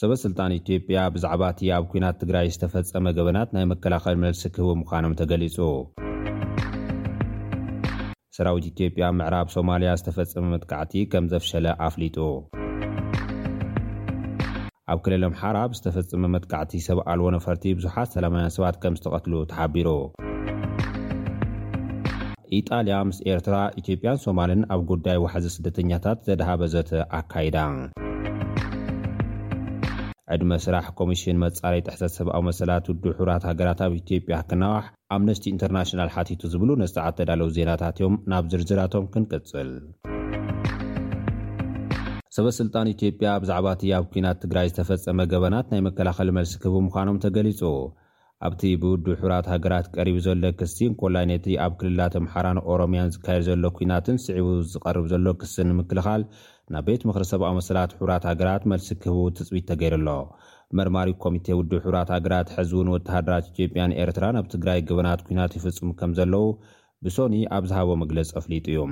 [0.00, 5.56] ሰበስልጣን ኢትዮጵያ ብዛዕባ እቲ ኣብ ኲናት ትግራይ ዝተፈጸመ ገበናት ናይ መከላኸል መልሲ ክህቡ ምዃኖም ተገሊጹ
[8.36, 12.16] ሰራዊት ኢትዮጵያ ምዕራብ ሶማልያ ዝተፈጸመ መጥቃዕቲ ከም ዘፍሸለ ኣፍሊጡ
[14.92, 19.88] ኣብ ክልል ኣምሓራ ዝተፈጸመ መጥቃዕቲ ሰብኣልዎ ነፈርቲ ብዙሓት ሰላማውያን ሰባት ከም ዝተቐትሉ ተሓቢሩ
[22.60, 27.58] ኢጣልያ ምስ ኤርትራ ኢትዮጵያን ሶማልን ኣብ ጉዳይ ዋሕዚ ስደተኛታት ዘድሃበዘተ ኣካይዳ
[30.34, 34.84] ዕድመ ስራሕ ኮሚሽን መጻለይ ጣሕተት ሰብኣዊ መሰላት ውዱ ሕብራት ሃገራት ኣብ ኢትዮጵያ ክነዋሕ
[35.16, 39.70] ኣምነስቲ ኢንተርናሽናል ሓቲቱ ዝብሉ ነስተዓተዳለው ዜናታት እዮም ናብ ዝርጅራቶም ክንቅፅል
[42.36, 47.62] ሰበ ስልጣን ኢትዮጵያ ብዛዕባ እቲ ኣብ ኩናት ትግራይ ዝተፈፀመ ገበናት ናይ መከላኸሊ መልሲ ክህብምዃኖም ተገሊጹ
[48.46, 53.64] ኣብቲ ብውዱ ሕራት ሃገራት ቀሪቡ ዘሎ ክስን ኮላይ ነቲ ኣብ ክልላተ ምሓራን ኦሮምያን ዝካየድ ዘሎ
[53.78, 56.22] ኩናትን ስዒቡ ዝቐርብ ዘሎ ክስ ንምክልኻል
[56.74, 60.10] ናብ ቤት ምኽሪ ሰብኣ መሰላት ሕቡራት ሃገራት መልሲ ክህቡ ትጽቢት ተገይሩ ኣሎ
[60.78, 65.88] መርማሪ ኮሚቴ ውድ ሕቡራት ሃገራት ሕዝ ውን ወተሃደራት ኢትዮጵያን ኤርትራን ኣብ ትግራይ ገበናት ኲናት ይፍጽም
[66.00, 66.44] ከም ዘለዉ
[67.06, 68.82] ብሶኒ ኣብ ዝሃቦ መግለጺ ኣፍሊጡ እዩ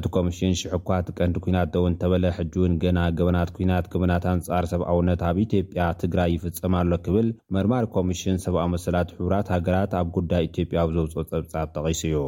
[0.00, 5.36] እቲ ኮሚሽን ሽሕኳት ቀንዲ ኲናት ደውን ተበለ ሕጂእውን ገና ገበናት ኩናት ገበናት ኣንጻር ሰብኣውነት ኣብ
[5.46, 10.92] ኢትጵያ ትግራይ ይፍጽም ኣሎ ክብል መርማሪ ኮሚሽን ሰብኣ መሰላት ሕቡራት ሃገራት ኣብ ጕዳይ ኢትዮጵያ ኣብ
[10.98, 12.20] ዘውፆኦ ጸብጻብ ተቒሱ እዩ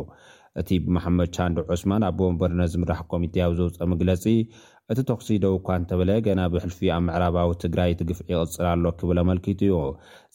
[0.60, 4.24] እቲ ብመሓመድ ቻንዱ ዑስማን ኣብ ቦወንበርነ ዚምራሕ ኮሚቴ ኣብ ዘውፀኦ መግለጺ
[4.92, 9.74] እቲ ተክሲደው እኳ እንተበለ ገና ብሕልፊ ኣብ ምዕራባዊ ትግራይ እቲ ግፍዒ ይቕፅላሎ ክብል ኣመልኪቱ እዩ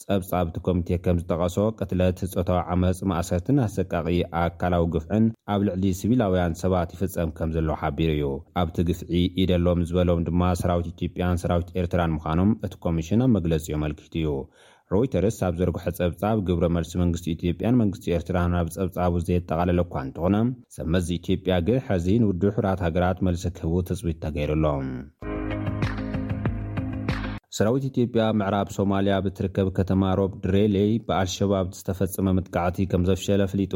[0.02, 4.06] ጸብፃ ኣብ ቲ ኮሚቴ ከም ዝጠቐሶ ቅትለት ህፆታዊ ዓመፅ ማእሰርቲኣሰቃቂ
[4.42, 8.28] ኣካላዊ ግፍዕን ኣብ ልዕሊ ሲቪላውያን ሰባት ይፍፀም ከም ዘለዉ ሓቢሩ እዩ
[8.64, 9.12] ኣብቲ ግፍዒ
[9.44, 14.30] ኢደሎም ዝበሎም ድማ ሰራዊት ኢትዮጵያን ሰራዊት ኤርትራን ምዃኖም እቲ ኮሚሽን ኣብ መግለፂ ኣመልኪቱ እዩ
[14.94, 20.36] ሮይተርስ ኣብ ዘርግሖ ጸብጻብ ግብረ መልሲ መንግስቲ ኢትዮጵያን መንግስቲ ኤርትራ ናብ ጸብጻቡ ዘየጠቓለለኳ እንትኾነ
[20.76, 24.90] ዘመዚ ኢትዮጵያ ግን ሐዚ ንውድ ሑራት ሃገራት መልስክህቡ ትፅቢት ተገይሩኣሎም
[27.60, 33.74] ሰራዊት ኢትዮጵያ ምዕራብ ሶማልያ ብትርከብ ከተማ ሮብድሬለይ ብኣልሸባብ ዝተፈጸመ ምጥቃዕቲ ከም ዘፍሸለ ፍሊጡ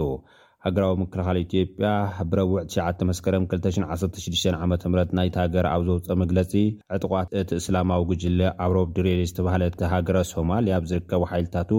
[0.66, 1.88] ሃገራዊ ምክልኻል ኢትዮጵያ
[2.30, 4.72] ብረዊዕ 99 መስከረ 216ዓም
[5.18, 6.52] ናይቲ ሃገር ኣብ ዘውፀእ መግለፂ
[6.96, 11.72] ዕጥቋት እቲ እስላማዊ ግጅለ ኣብ ሮብ ድሬል ዝተባሃለቲ ሃገረ ሶማልያ ብ ዝርከቡ ሓይልታቱ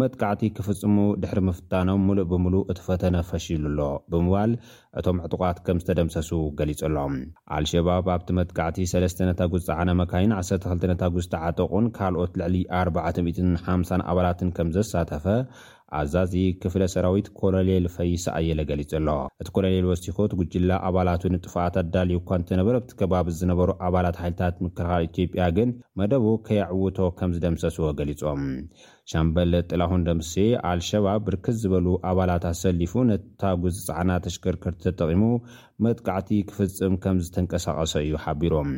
[0.00, 3.80] መጥቃዕቲ ክፍጽሙ ድሕሪ ምፍታኖም ሙሉእ ብምሉእ እቲ ፈተነ ፈሺሉ ኣሎ
[4.12, 4.52] ብምባል
[4.98, 6.30] እቶም ዕጥቋት ከም ዝተደምሰሱ
[6.60, 7.16] ገሊጹ ሎም
[7.58, 15.26] ኣልሸባብ ኣብቲ መጥቃዕቲ 3ለስተ ነታጉስ ዓነ መካይን 12ታጉስቲ ዓጠቑን ካልኦት ልዕሊ 450 ኣባላትን ከም ዘሳተፈ
[15.98, 19.08] ኣዛዚ ክፍለ ሰራዊት ኮሎኔል ፈይስ ኣየለ ገሊጹ ኣሎ
[19.42, 24.54] እቲ ኮሎኔል ወሲኮ ት ጕጅላ ኣባላት ንጥፋኣት ኣዳልዩ እኳ እንተነበረ ብቲ ከባቢ ዝነበሩ ኣባላት ሓይልታት
[24.66, 25.70] ምክልኻል ኢትዮጵያ ግን
[26.02, 28.40] መደቡ ከየዕውቶ ከም ዝደምሰስዎ ገሊፆም
[29.10, 30.32] ሻምበለ ጥላኹ ንደ ምስ
[30.70, 35.24] ኣልሸባብ ብርክስ ዝበሉ ኣባላት ኣሰሊፉ ነታጉዝ ፀዕና ተሽከርክርቲ ተጠቒሙ
[35.84, 38.70] መጥቃዕቲ ክፍፅም ከም ዝተንቀሳቐሰ እዩ ሓቢሮም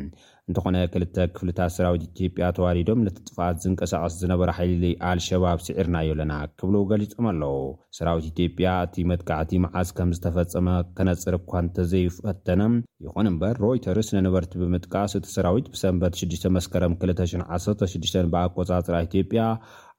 [0.49, 4.73] እንተኾነ ክልተ ክፍልታት ሰራዊት ኢትዮጵያ ተዋዲዶም ነቲ ጥፋት ዝንቀሳቐስ ዝነበረ ሓይ
[5.09, 7.55] ኣልሸባብ ስዒርናዮ ኣለና ክብሎ ገሊፆም ኣለዉ
[7.97, 10.67] ሰራዊት ኢትዮጵያ እቲ መጥካዕቲ መዓዝ ከም ዝተፈፀመ
[10.99, 12.61] ከነፅር እኳ እንተዘይፈተነ
[13.05, 19.41] ይኹን እምበር ሮይተርስ ንንበርቲ ብምጥቃስ እቲ ሰራዊት ብሰንበት 6 መስከረም 216 ብኣቆፃፅራ ኢትዮጵያ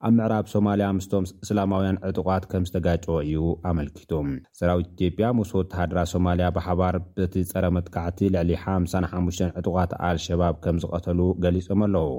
[0.05, 4.13] ኣብ ምዕራብ ሶማልያ ምስቶም እስላማውያን ዕጡቃት ከም ዝተጋጨወ እዩ ኣመልኪቱ
[4.59, 11.21] ስራዊት ኢትዮጵያ ሙስ ወተሃድራ ሶማልያ ብሓባር በቲ ፀረ መጥካዕቲ ልዕሊ 55 ዕጡቃት ኣልሸባብ ከም ዝቐተሉ
[11.45, 12.11] ገሊፆም ኣለዉ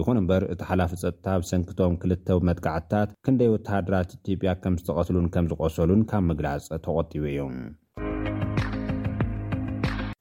[0.00, 6.04] ይኹን እምበር እቲ ሓላፈ ፀጥታ ብሰንክቶም ክልተ መጥካዕትታት ክንደይ ወተሃደራት ኢትጵያ ከም ዝተቐትሉን ከም ዝቆሰሉን
[6.12, 7.42] ካብ ምግላፅ ተቆጢቡ እዩ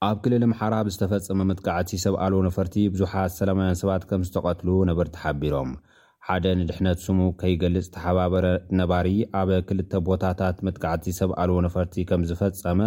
[0.10, 5.70] ኣብ ክልል ምሓራብ ዝተፈፀመ መጥቃዕቲ ሰብኣልዎ ነፈርቲ ብዙሓት ሰላማውያን ሰባት ከም ዝተቐትሉ ነበርቲሓቢሮም
[6.30, 8.46] ሓደ ንድሕነት ስሙ ከይገልጽ ተሓባበረ
[8.80, 9.08] ነባሪ
[9.42, 12.80] ኣብ ክልተ ቦታታት ምጥቃዕቲ ሰብኣልዉ ነፈርቲ ከም ዝፈጸመ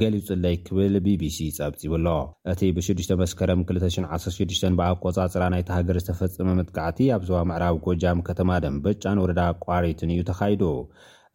[0.00, 2.06] ገሊጹኣለይ ክብል bቢሲ ጸብጺቡሎ
[2.52, 9.20] እቲ ብ6 መስከረም 216 ብኣቆጻጽራ ናይቲ ሃገር ዝተፈጸመ ምጥቃዕቲ ኣብ ዞባ ምዕራብ ጎጃም ከተማ ደንበጫን
[9.24, 10.64] ወረዳ ኣቋሪትን እዩ ተኻይዱ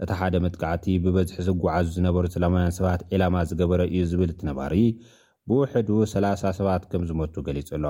[0.04, 4.76] እቲ ሓደ ምጥቃዕቲ ብበዝሒ ዝጓዓዙ ዝነበሩ ስላማውያን ሰባት ዒላማ ዝገበረ እዩ ዝብል እቲ ነባሪ
[5.50, 7.86] ብውሕዱ 30 ሰባት ከም ዝመቱ ገሊጹ ኣሎ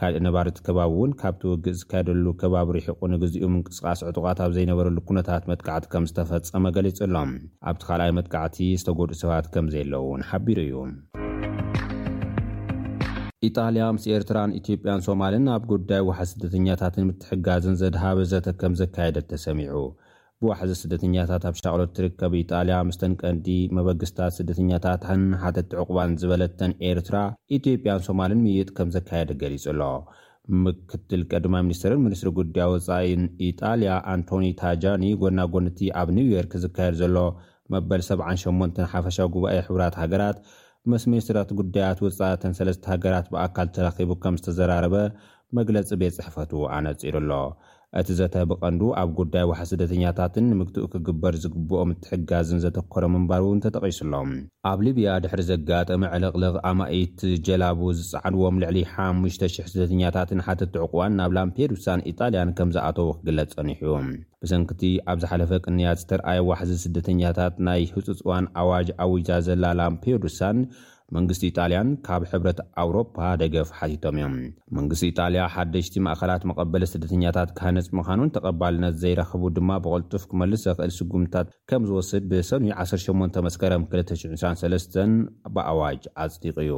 [0.00, 5.84] ካልእ ነባርቲ ከባብ እውን ካብቲውግእ ዝካየደሉ ከባቢ ርሕቁ ንግዜኡ ምንቅስቃስ ዕጡቓት ኣብ ዘይነበረሉ ኩነታት መጥካዕቲ
[5.92, 7.30] ከም ዝተፈፀመ ገሊጹ ሎም
[7.70, 10.74] ኣብቲ ካልኣይ መጥቃዕቲ ዝተጎዱኡ ሰባት ከምዘየለዉ ውን ሓቢሩ እዩ
[13.48, 19.76] ኢጣልያ ምስ ኤርትራን ኢትዮጵያን ሶማልን ኣብ ጉዳይ ውሓ ስደተኛታትን ምትሕጋዝን ዘድሃበዘተ ከም ዘካየደት ተሰሚዑ
[20.42, 27.18] ብዋሕዚ ስደተኛታት ኣብ ሻቅሎት ትርከብ ኢጣልያ ምስተንቀንዲ መበግስታት ስደተኛታት ንሓተ ዕቑባን ዝበለተን ኤርትራ
[27.58, 29.82] ኢትዮጵያን ሶማልን ምይይጥ ከም ዘካየደ ገሊጹ ኣሎ
[30.64, 37.16] ምክትል ቀድማ ሚኒስትርን ሚኒስትሪ ጉዳይ ወፃኢን ኢጣልያ ኣንቶኒ ታጃኒ ጎናጎንቲ ኣብ ኒውዮርክ ዝካየድ ዘሎ
[37.74, 40.38] መበል 78 ሓፈሻዊ ጉባኤ ሕራት ሃገራት
[40.92, 44.96] ምስ ሚኒስትራት ጉዳያት ውፃኢተን ሰለስተ ሃገራት ብኣካል ተረኺቡ ከም ዝተዘራረበ
[45.58, 47.30] መግለፂ ቤት ፅሕፈቱ ኣነጺሩ ኣሎ
[48.00, 54.30] እቲ ዘተብቐንዱ ኣብ ጉዳይ ዋሕዚ ስደተኛታትን ንምግትኡ ክግበር ዝግብኦም ትሕጋዝን ዘተኮሮ ምንባር እውን ተጠቒሱሎም
[54.70, 62.54] ኣብ ሊብያ ድሕሪ ዘጋጠመ ዕለቕልቕ ኣማኢት ጀላቡ ዝፃዓድዎም ልዕሊ 5,0000 ስደተኛታትን ሓትትዕቕዋን ናብ ላምፔዱሳን ኢጣልያን
[62.60, 64.00] ከም ዝኣተዉ ክግለፅ ፀኒሕ ኡ
[64.44, 70.58] ብሰንኪቲ ኣብ ዝሓለፈ ቅንያት ዝተርኣየ ዋሕዚ ስደተኛታት ናይ ህፁፅዋን ኣዋጅ ኣውዛ ዘላ ላምፔዱሳን
[71.16, 74.36] መንግስቲ ኢጣልያን ካብ ሕብረት ኣውሮፓ ደገፍ ሓቲቶም እዮም
[74.76, 81.48] መንግስቲ ኢጣልያ ሓደሽቲ ማእኸላት መቐበለ ስደተኛታት ካነፅ ምኻኑን ተቐባልነት ዘይረኽቡ ድማ ብቐልጡፍ ክመልስ ዘኽእል ስጉምትታት
[81.70, 84.96] ከም ዝወስድ ብሰኑይ 18 መስከረም 223
[85.56, 86.72] ብኣዋጅ ኣጽዲቕ እዩ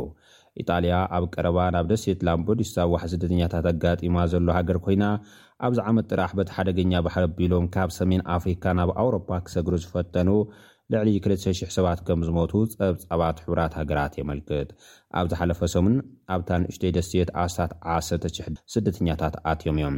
[0.63, 5.05] ኢጣልያ ኣብ ቀረባ ናብ ደሴት ላምቡድሽሳዋሕ ስደተኛታት ኣጋጢማ ዘሎ ሃገር ኮይና
[5.67, 10.29] ኣብዚ ዓመት ጥራሕ በቲ ሓደገኛ ባሕር ኣቢሎም ካብ ሰሜን ኣፍሪካ ናብ ኣውሮፓ ክሰግሩ ዝፈተኑ
[10.95, 14.69] ልዕሊ 2,00 ሰባት ከም ዝሞቱ ጸብጻባት ሕቡራት ሃገራት የመልክት
[15.19, 15.97] ኣብ ዝሓለፈ ሰሙን
[16.35, 17.13] ኣብታን2ሽተይ ደስት
[17.45, 19.97] ኣት 1,000 ስደተኛታት ኣትዮም እዮም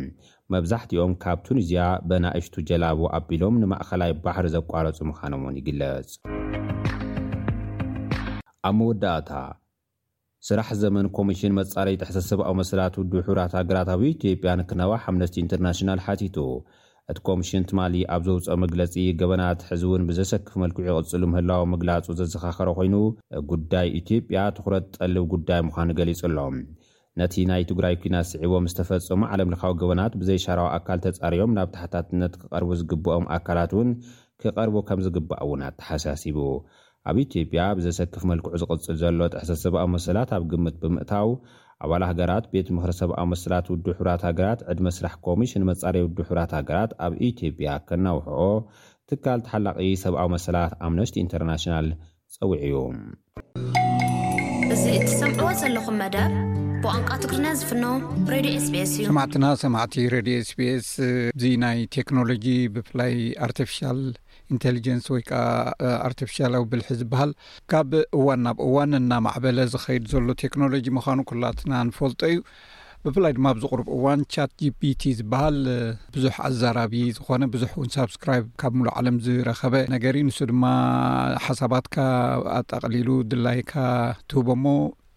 [0.55, 6.09] መብዛሕቲኦም ካብ ቱኒዝያ በናእሽቱ ጀላቡ ኣቢሎም ንማእኸላይ ባሕሪ ዘቋረጹ ምዃኖም እውን ይግለጽ
[8.69, 9.33] ኣብ መወዳእታ
[10.49, 16.39] ስራሕ ዘመን ኮሚሽን መጻሪይ ተሕተሰብ ኣብ መሰላት ውዱ ሕራት ሃገራትብዪ ኢትዮጵያ ንክነዋህ አምነስቲ ኢንተርናሽናል ሓቲቱ
[17.13, 22.71] እቲ ኮሚሽን ትማሊ ኣብ ዘውፀኦ መግለፂ ገበናት ሕዚ እውን ብዘሰክፍ መልክዑ ይቕጽሉ ምህላዊ ምግላጹ ዘዘኻኸሮ
[22.79, 22.95] ኮይኑ
[23.53, 26.57] ጉዳይ ኢትዮጵያ ትኩረት ጠልብ ጉዳይ ምዃኑ ገሊጹ ኣሎም
[27.21, 32.71] ነቲ ናይ ትግራይ ኩናት ስዒቦም ዝተፈጸሙ ዓለም ለኻዊ ገበናት ብዘይሻራዊ ኣካል ተጻርዮም ናብ ታሕታትነት ክቐርቡ
[32.81, 33.89] ዝግብኦም ኣካላት እውን
[34.43, 36.39] ክቐርቡ ከም ዝግባእ እውን ኣተሓሳሲቡ
[37.11, 41.31] ኣብ ኢትዮጵያ ብዘሰክፍ መልክዑ ዝቕፅል ዘሎ ጥሕተሰብኣዊ መሰላት ኣብ ግምት ብምእታው
[41.87, 46.53] ኣባል ሃገራት ቤት ምክሪ ሰብኣዊ መሰላት ውዲ ሑብራት ሃገራት ዕድ መስራሕ ኮሚሽን መጻረ ውዲ ሑብራት
[46.59, 48.41] ሃገራት ኣብ ኢትዮጵያ ከነውሕኦ
[49.11, 51.87] ትካል ተሓላቂ ሰብኣዊ መሰላት ኣምነስቲ ኢንተርናሽናል
[52.37, 52.75] ፀዊዕ እዩ
[54.75, 56.33] እዚ ትሰምዕዎ ዘለኹም መደብ
[56.83, 57.85] ብቋንቋ ትግሪኛ ዝፍኖ
[58.35, 60.91] ሬድዮ ስቤስ እዩ ሰማዕትና ሰማዕቲ ሬድዮ ስ ቢስ
[61.37, 63.15] እዚ ናይ ቴክኖሎጂ ብፍላይ
[63.49, 64.01] ኣርትፊሻል
[64.55, 65.43] ኢንቴሊጀንስ ወይ ከዓ
[66.09, 67.31] ኣርትፊሻላዊ ብልሒ ዝበሃል
[67.71, 72.39] ካብ እዋን ናብ እዋን እናማዕበለ ዝኸይድ ዘሎ ቴክኖሎጂ ምዃኑ ኩላትና ንፈልጦ እዩ
[73.05, 75.59] ብፍላይ ድማ ብዝቕርብ እዋን ቻት gቢቲ ዝበሃል
[76.15, 78.31] ብዙሕ ኣዘራቢ ዝኮነ ብዙሕ እን ሳብስክራ
[78.63, 80.65] ካብ ምሉእ ዓለም ዝረኸበ ነገር ንሱ ድማ
[81.45, 81.97] ሓሳባትካ
[82.57, 83.75] ኣጠቕሊሉ ድላይካ
[84.31, 84.73] ትህቦ ሞ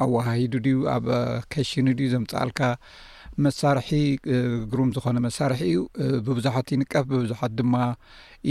[0.06, 1.08] ኣወሃሂዱ ድዩ ኣብ
[1.54, 2.62] ከሽኒ ድዩ ዘምፅኣልካ
[3.46, 3.89] መሳርሒ
[4.72, 5.82] ግሩም ዝኮነ መሳርሒ እዩ
[6.28, 7.74] ብብዙሓት ይንቀፍ ብብዙሓት ድማ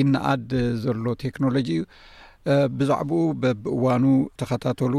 [0.03, 0.51] ኢናኣድ
[0.85, 1.87] ዘሎ ቴክኖሎጂ እዩ
[2.79, 4.05] ብዛዕባኡ በብእዋኑ
[4.41, 4.95] ተኸታተሉ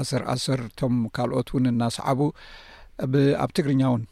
[0.00, 2.20] ኣሰር ኣስር ቶም ካልኦት እውን እናሰዓቡ
[3.42, 4.02] ኣብ ትግርኛ እውን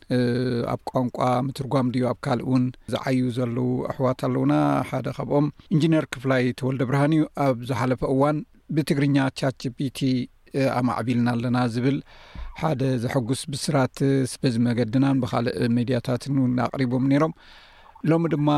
[0.72, 4.54] ኣብ ቋንቋ ምትርጓም ድዩ ኣብ ካልእ እውን ዝዓዩ ዘለዉ ኣሕዋት ኣለዉና
[4.90, 8.38] ሓደ ካብኦም እንጂነር ክፍላይ ተወልደ ብርሃን እዩ ኣብ ዝሓለፈ እዋን
[8.76, 10.00] ብትግርኛ ቻች ቢቲ
[10.78, 11.98] ኣማዕቢልና ኣለና ዝብል
[12.60, 13.98] ሓደ ዘሐጉስ ብስራት
[14.32, 17.34] ስበዝመገድናን ብካልእ ሚድያታትን እውን ኣቅሪቦም ነይሮም
[18.08, 18.50] ሎሚ ድማ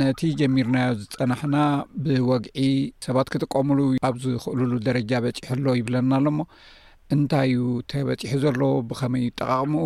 [0.00, 1.56] ነቲ ጀሚርናዮ ዝፀናሕና
[2.02, 2.58] ብወግዒ
[3.06, 6.38] ሰባት ክጥቀምሉ ኣብ ዝኽእልሉ ደረጃ በፂሑ ኣሎ ይብለና ኣሎሞ
[7.14, 9.80] እንታይ ዩ ተበፂሑ ዘሎ ብከመ ጠቃቅምኡ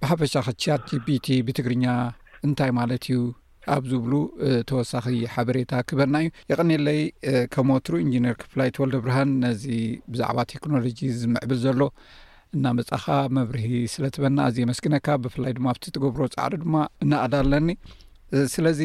[0.00, 1.84] ብሓፈሻ ክቻትቢቲ ብትግርኛ
[2.46, 3.18] እንታይ ማለት እዩ
[3.74, 4.12] ኣብ ዝብሉ
[4.70, 7.00] ተወሳኺ ሓበሬታ ክበና እዩ የቀኒለይ
[7.56, 9.64] ከምወትሩ እንጅነር ክፍላይ ትወልደ ብርሃን ነዚ
[10.14, 11.80] ብዛዕባ ቴክኖሎጂ ዝምዕብል ዘሎ
[12.56, 13.04] እና መፅኻ
[13.38, 17.70] መብርሂ ስለትበና ኣዝየ መስኪነካ ብፍላይ ድማ ብቲ ትገብሮ ፃዕሪ ድማ እናኣዳ ኣለኒ
[18.54, 18.80] ስለዚ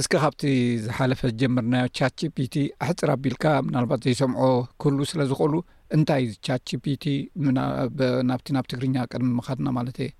[0.00, 0.42] እስኪ ካብቲ
[0.84, 4.42] ዝሓለፈ ዝጀመርናዮ ቻቺ ቢቲ ኣሕፅር ኣቢልካ ምናልባት ዘይሰምዖ
[4.82, 5.54] ኩህሉ ስለዝኽእሉ
[5.96, 7.04] እንታይ ቻቺ ፒቲ
[8.28, 10.10] ናብቲ ናብ ትግርኛ ቅድሚ ምካድና ማለት እየ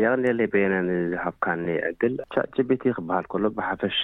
[0.00, 0.76] የቅሌለይ በየነ
[1.24, 4.00] ሃብካኒይዕግል ቻቺቢቲ ክበሃል ከሎ ብሓፈሻ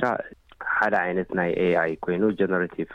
[0.76, 2.92] ሓደ ዓይነት ናይ አ ኣይ ኮይኑ ጀነሬቲቭ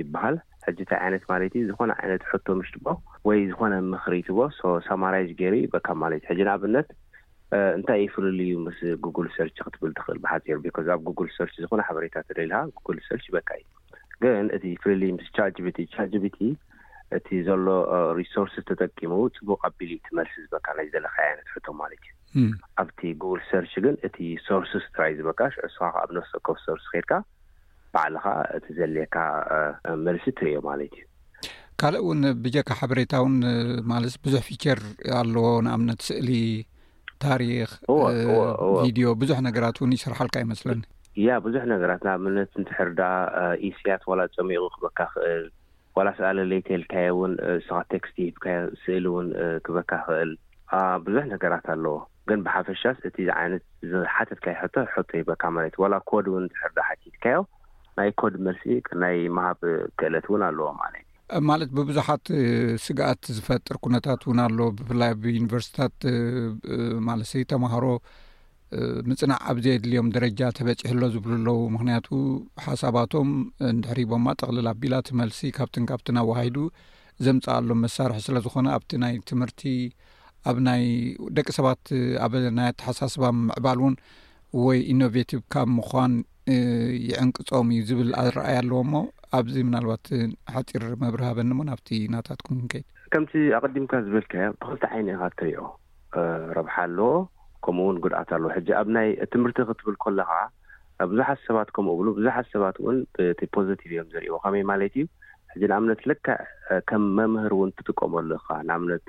[0.00, 2.86] ይበሃል ሕጂ ንታይ ዓይነት ማለት ዩ ዝኮነ ዓይነት ሕቶ ምሽበ
[3.28, 4.40] ወይ ዝኮነ ምክሪትዎ
[4.88, 6.88] ሳማራይዝ ገይሩ ይበካ ማለት እዩ ሕጂ ንኣብነት
[7.76, 12.16] እንታይ ፍሉል ዩ ምስ ጉግል ሰር ክትብል ትኽእል ብሓፂሩ ቢካ ኣብ ጉግል ሰርች ዝኮነ ሓበሬታ
[12.28, 13.66] ተደልካ ጉግል ሰርች ይበካ እዩ
[14.22, 16.38] ግን እቲ ፍሉል ምስ ቻቲ ቻርጅብቲ
[17.18, 17.66] እቲ ዘሎ
[18.20, 23.94] ሪሶርስስ ተጠቂሙ ፅቡቅ ኣቢሉ ቲመልሲ ዝበካ ናዘለካይ ዓይነት ሕቶም ማለት እዩ ኣብቲ ጉግል ሰርች ግን
[24.08, 24.16] እቲ
[24.48, 27.12] ሶርስስ ራኣይ ዝበካዕሱካ ኣብነሰከፍ ሰርስ ክድካ
[27.94, 28.26] ባዕልካ
[28.58, 29.16] እቲ ዘልየካ
[30.08, 31.04] መልሲ እትርዮ ማለት እዩ
[31.82, 33.36] ካልእ እውን ብጀካ ሓበሬታ ውን
[33.92, 34.78] ማለስ ብዙሕ ፊቸር
[35.20, 36.28] ኣለዎ ንኣምነት ስእሊ
[37.24, 37.70] ታሪክ
[38.82, 40.80] ቪድዮ ብዙሕ ነገራት እውን ይሰርሓልካ ይመስለኒ
[41.26, 43.00] ያ ብዙሕ ነገራት ንኣብነት ንትሕርዳ
[43.68, 45.42] እስያት ወላ ፀሚቁ ክበካ ክእል
[45.98, 47.32] ወላ ስላለለይ ቴልካዮ ውን
[47.66, 49.28] ስኻ ቴክስቲ ሂብካዮ ስእሊ እውን
[49.66, 50.30] ክበካ ክእል
[51.06, 51.96] ብዙሕ ነገራት ኣለዎ
[52.30, 53.64] ግን ብሓፈሻስ እቲዓይነት
[54.14, 57.40] ሓተትካይሕቶ ሕቶ ይበካ ማለት እዩ ዋላ ኮድ እውን ትሕርዳ ሓቲትካዮ
[57.98, 58.64] ናይ ኮድ መልሲ
[59.04, 59.60] ናይ መሃብ
[60.00, 61.09] ክእለት እውን ኣለዎ ማለት እዩ
[61.48, 62.24] ማለት ብብዙሓት
[62.84, 65.98] ስጋኣት ዝፈጥር ኩነታት እውን ኣሎ ብፍላይ ኣብዩኒቨርስታት
[67.08, 67.84] ማለሰ ተምሃሮ
[69.10, 72.08] ምፅናዕ ኣብዘየድልዮም ደረጃ ተበፂሕሎ ዝብል ኣለዉ ምክንያቱ
[72.66, 73.28] ሓሳባቶም
[73.72, 76.56] እንድሕርሂቦማ ጠቕልል ኣ ቢላ ት መልሲ ካብትን ካብትን ኣዋሂዱ
[77.26, 79.62] ዘምፅኣሎም መሳርሒ ስለዝኮነ ኣብቲ ናይ ትምህርቲ
[80.50, 80.84] ኣብ ናይ
[81.38, 81.82] ደቂ ሰባት
[82.26, 83.96] ኣበ ናይ ኣተሓሳስባ ምዕባል እውን
[84.66, 86.12] ወይ ኢኖቨቲቭ ካብ ምኳን
[87.08, 89.02] ይዕንቅፆም እዩ ዝብል ኣረኣይ ኣለዎም ሞ
[89.38, 90.06] ኣብዚ ምናልባት
[90.54, 92.82] ሓፂር መብረሃበኒ ሞ ናብቲ ናታትኩም ንከይ
[93.14, 95.60] ከምቲ ኣቀዲምካ ዝብልካዮ ብክልቲ ዓይኒ ኢካ እትሪዮ
[96.58, 97.10] ረብሓ ኣለዎ
[97.64, 100.40] ከምኡ ውን ጉድኣት ኣለዉ ሕጂ ኣብ ናይ ትምህርቲ ክትብል ከሎ ከዓ
[101.12, 102.98] ቡዙሓት ሰባት ከምኡ እብሉ ብዙሓት ሰባት ውን
[103.38, 105.04] ቲ ፖዘቲቭ እዮም ዝርእዎ ከመይ ማለት እዩ
[105.54, 106.26] ሕጂ ንኣምነት ልካ
[106.90, 109.08] ከም መምህር ውን ትጥቀመሉካ ንኣምነት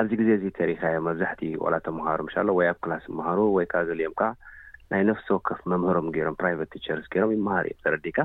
[0.00, 4.14] ኣብዚ ግዜ እዚ ተሪካዮ መብዛሕቲኡ ዋላ ተምሃሩ ሻሎ ወይ ኣብ ክላስ ምሃሩ ወይ ከዓ ገሊኦም
[4.22, 4.24] ካ
[4.92, 8.18] ናይ ነፍሲ ወከፍ መምህሮም ገይሮም ፕራይቨት ቲቸርስ ገይሮም ይምሃር እዮም ዘረዲካ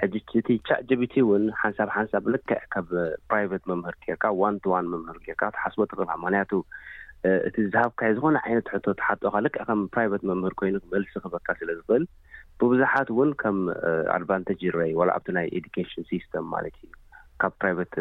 [0.00, 2.86] ሕጂ እቲ ቻዕ ጀቢቲ እውን ሓንሳብ ሓንሳብ ልክዕ ካም
[3.30, 4.58] ፕራይቨት መምህር ጌርካ ዋን
[4.92, 6.50] መምህር ጌርካ ክትሓስቦ ትኽእልካ ምክንያቱ
[7.48, 12.04] እቲ ዝሃብካ ዝኮነ ዓይነት ሕቶ ተሓጥካ ልክዕ ከም ፕራይቨት መምህር ኮይኑ ክመልሲ ክበካ ስለ ዝክእል
[12.62, 13.56] ብብዙሓት እውን ከም
[14.16, 16.92] ኣድቫንቴጅ ይርአ ዋ ኣብቲ ናይ ኤዲኬሽን ሲስተም ማለት እዩ
[17.42, 17.92] ካብ ፕራይቨት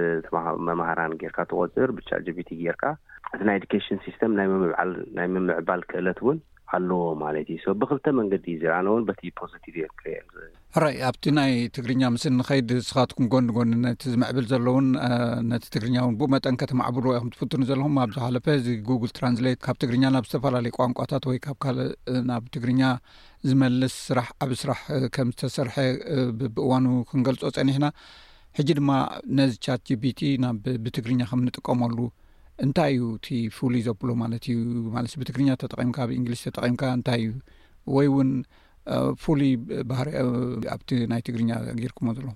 [0.70, 2.10] መምሃራን ጌርካ ትቆፅር ብቻ
[2.40, 2.84] ቢቲ ጌርካ
[3.36, 4.34] እቲ ናይ ኤዲኬሽን ሲስተም
[5.18, 6.40] ናይ ምምዕባል ክእለት እውን
[6.78, 10.14] ኣለዎ ማለት እዩ ብክልተ መንገዲ እዩ ዘራኣነ እውን በቲ ፖቲቭ ክ
[10.80, 14.88] አራይ ኣብቲ ናይ ትግርኛ ምስሊ ንኸይድ ስኻትኩም ጎኒጎኒ ነቲ ዝምዕብል ዘሎውን
[15.52, 19.78] ነቲ ትግርኛ እውን ብኡ መጠን ከተማዕብሉ ይኩም ትፍትኑ ዘለኩም ኣብ ዝሃለፈ እዚ ጉግል ትራንስሌት ካብ
[19.84, 21.92] ትግርኛ ናብ ዝተፈላለዩ ቋንቋታት ወይ ካብ ካልእ
[22.30, 22.82] ናብ ትግርኛ
[23.50, 24.82] ዝመልስ ስራሕ ዓብ ስራሕ
[25.18, 25.76] ከም ዝተሰርሐ
[26.56, 27.86] ብእዋኑ ክንገልፆ ፀኒሕና
[28.58, 28.92] ሕጂ ድማ
[29.40, 30.20] ነዚ ቻት ቢቲ
[30.86, 31.98] ብትግርኛ ከም ንጥቀመሉ
[32.66, 34.58] እንታይ እዩ እቲ ፍሉይ ዘብሎ ማለት እዩ
[34.96, 37.32] ማለት ብትግርኛ ተጠቂምካ ብእንግሊሽ ተጠቂምካ እንታይ እዩ
[37.96, 38.30] ወይ እውን
[39.24, 39.52] ፍሉይ
[39.89, 40.08] ባህር
[40.76, 42.28] ኣብቲ ናይ ትግርኛ ገርኩዎ ዘሎ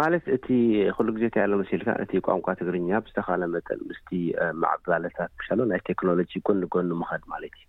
[0.00, 0.46] ማለት እቲ
[0.96, 4.00] ኩሉ ግዜንታይ ኣለ መስኢልካ እቲ ቋንቋ ትግርኛ ብዝተካለ መጠን ምስ
[4.62, 7.66] ማዕባለታት ብሻሎ ናይ ቴክኖሎጂ ጎኒጎኒ ምኸድ ማለት እዩ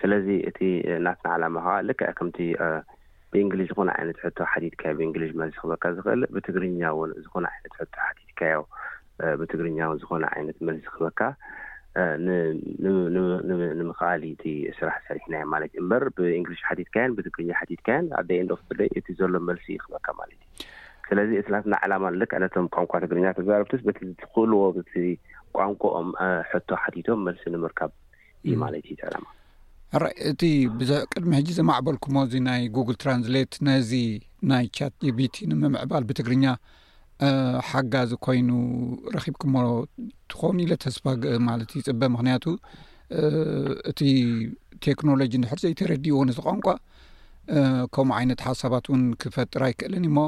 [0.00, 0.58] ስለዚ እቲ
[1.06, 2.38] ናት ንዓላም ከ ልካ ከምቲ
[3.32, 8.60] ብእንግሊሽ ዝኮነ ዓይነት ሕቶ ሓቲትካዮ ብእንግሊሽ መስ ዝክበርካ ዝኽእል ብትግርኛ እውን ዝኮነ ዓይነት ሕቶ ሓቲትካዮ
[9.40, 11.20] ብትግርኛ ዝኮነ ዓይነት መልሲ ክበካ
[13.78, 14.44] ንምክኣሊ እቲ
[14.78, 20.06] ስራሕ ሰሪሕናይ ማለት እዩ እምበር ብእንግሊሽ ሓቲትካየን ብትግርኛ ሓቲትካየን ኣደይ ንዶፍደይ እቲ ዘሎ መልሲ ይክበካ
[20.20, 20.68] ማለት እዩ
[21.08, 24.60] ስለዚ እስላትና ዓላማ ልክዕነቶም ቋንቋ ትግርኛ ተዛረብቲ በቲ ዝትኽእልዎ
[25.56, 26.08] ቋንቋኦም
[26.50, 27.92] ሕቶ ሓቲቶም መልሲ ንምርካብ
[28.46, 29.26] እዩ ማለት እዩ ዕላማ
[30.02, 30.42] ራይ እቲ
[30.80, 33.92] ብዙሕ ቅድሚ ሕጂ ዘማዕበልኩሞ እዚ ናይ ጉግል ትራንስሌት ነዚ
[34.50, 36.44] ናይ ቻት ቪቲ ንምምዕባል ብትግርኛ
[37.68, 38.48] ሓጋዚ ኮይኑ
[39.14, 39.54] ረኺብ ክሞ
[40.32, 41.04] ትኾኑ ኢለ ተስፋ
[41.48, 42.44] ማለት ዩ ይፅበ ምክንያቱ
[43.90, 44.00] እቲ
[44.86, 46.66] ቴክኖሎጂ ንሕርዘይተረድኡ እውን እቲ ቋንቋ
[47.96, 50.18] ከምኡ ዓይነት ሓሳባት እውን ክፈጥር ኣይክእለኒ እሞ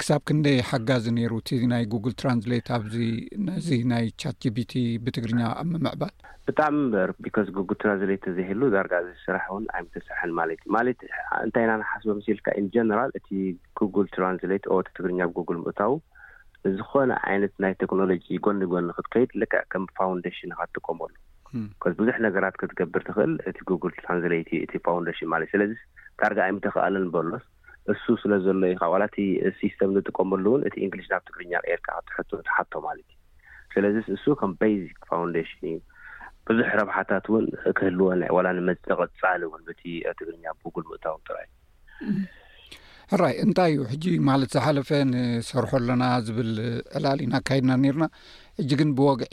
[0.00, 2.92] ክሳብ ክንደይ ሓጋ ነይሩ እቲ ናይ ጉግል ትራንስሌት ኣዚ
[3.46, 4.72] ነዚ ናይ ቻት ጂቢቲ
[5.04, 6.12] ብትግርኛ ኣብ ምምዕባል
[6.48, 11.00] ብጣዕሚ ምበር ቢካ ጉግል ትራንስሌት ዘይህሉ ዳርጋ ዝስራሕ እውን ኣይምተስርሐን ማለት እዩ ማለት
[11.46, 13.28] እንታይ እናንሓስቦ ምስኢልካ ኢንጀነራል እቲ
[13.80, 15.92] ጉግል ትራንስት ቲ ትግርኛ ብጉግል ምእታዉ
[16.66, 21.10] ንዝኮነ ዓይነት ናይ ቴክኖሎጂ ጎኒ ጎኒ ክትከይድ ልክዕ ከም ፋውንዴሽን ካትጥቀመሉ
[21.54, 21.66] hmm.
[21.98, 25.72] ብዙሕ ነገራት ክትገብር ትክእል እቲ ጉግል ትራንስት እ ፋንሽን ማለትእዩ ስለዚ
[26.22, 27.44] ዳርጋ ኣይምተክኣለን በሎስ
[27.92, 29.16] እሱ ስለ ዘሎ ዩ ካ ዋላእቲ
[29.60, 32.06] ሲስተም ንጥቀመሉ እውን እቲ እንግሊሽ ናብ ትግርኛ ኤርካት
[32.48, 33.18] ተሓቶ ማለት ዩ
[33.74, 35.76] ስለዚእሱ ከም ቤዚክ ፋንዴሽን እዩ
[36.48, 37.44] ብዙሕ ረብሓታት እውን
[37.78, 38.08] ክህልወ
[38.70, 39.62] መቀፃሊ ውን
[40.20, 41.50] ትግርኛ ብጉል ምእታው ጥራአዩ
[43.22, 46.52] ራይ እንታይ እዩ ሕጂ ማለት ዝሓለፈ ንሰርሖ ኣለና ዝብል
[46.98, 48.04] ዕላሊ ና ካይድና ኒርና
[48.60, 49.26] ሕጂ ግን ብወግዒ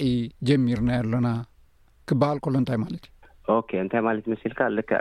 [0.47, 1.29] ጀሚርናየ ኣሎና
[2.11, 3.05] ክበሃል ከሎ እንታይ ማለት
[3.53, 4.91] እዩ እንታይ ማለት መስልካ ልካ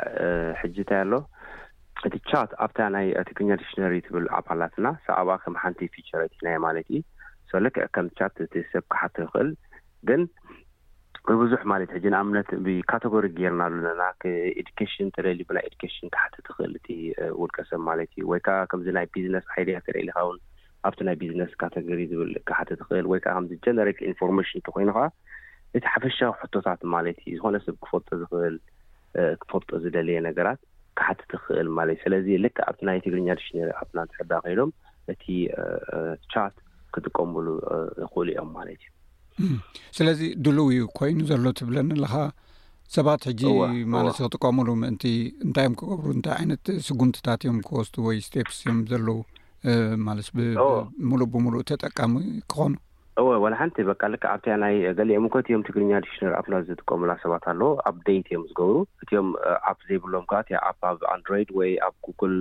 [0.63, 1.13] ሕጂ እንታይ ኣሎ
[2.09, 7.01] እቲ ቻት ኣብታ ናይ ትክርኛ ዲሽነሪ ትብል ኣፓላትና ሰዕባ ከም ሓንቲ ፊቸርት ኢና ማለት እዩ
[7.51, 8.39] ሰለክ ከም ቻት
[8.73, 9.49] ሰብ ክሓቲ ክክእል
[10.09, 10.23] ግን
[11.29, 16.97] ብብዙሕ ማለት እ ሕጂ ንኣምነት ብካቴጎሪ ጌርና ኣሉናኤድኬሽን ተደል ብናይ ኬሽን ክሓቲ ትክእል እ
[17.41, 20.41] ውልቀሰብ ማለት እዩ ወይከዓ ከምዚ ናይ ቢዝነስ ሓይል ተርኢልካ ውን
[20.89, 25.07] ኣብቲ ናይ ቢዝነስ ካተሪ ዝብል ክሓቲ ትክእል ወይከዓ ከምዚ ጀነሬክ ኢንፎርማሽን ኮይኑ ከዓ
[25.77, 28.57] እቲ ሓፈሻዊ ሕቶታት ማለት እዩ ዝኮነ ሰብ ክፈልጦ ዝኽእል
[29.43, 30.61] ክፈልጦ ዝደለየ ነገራት
[31.07, 33.47] ሓቲ ትክእል ማለት እዩ ስለዚ ልካ ኣብቲ ናይ ትግርኛ ድሽ
[33.85, 34.71] ኣናትሕዳ ኮይዶም
[35.13, 35.25] እቲ
[36.33, 36.55] ቻት
[36.95, 37.47] ክጥቀምሉ
[38.03, 38.91] ይክእሉ እዮም ማለት እዩ
[39.99, 42.15] ስለዚ ድልው ዩ ኮይኑ ዘሎ ትብለኒ ኣለካ
[42.97, 43.43] ሰባት ሕጂ
[43.95, 45.05] ማለት ክጥቀምሉ ምእንቲ
[45.47, 49.19] እንታይ ዮም ክገብሩ እንታይ ዓይነት ስጉምትታት እዮም ክወስቱ ወይ ስቴፕስ እዮም ዘለዉ
[50.07, 50.29] ማለት
[51.09, 52.15] ምሉእ ብምሉእ ተጠቃሚ
[52.51, 52.75] ክኾኑ
[53.29, 57.69] ወ ና ሓንቲ በቃልካ ኣብቲያ ናይ ገሊኦም ኮ እዮም ትግርኛ ዲክሽነር ኣና ዝጥቀምላ ሰባት ኣለዎ
[57.89, 59.29] ኣብ ዴት እዮም ዝገብሩ እቲኦም
[59.71, 62.35] ኣፕ ዘይብሎም ካ እኣፕ ኣብ ኣንድሮይድ ወይ ኣብ ጉግል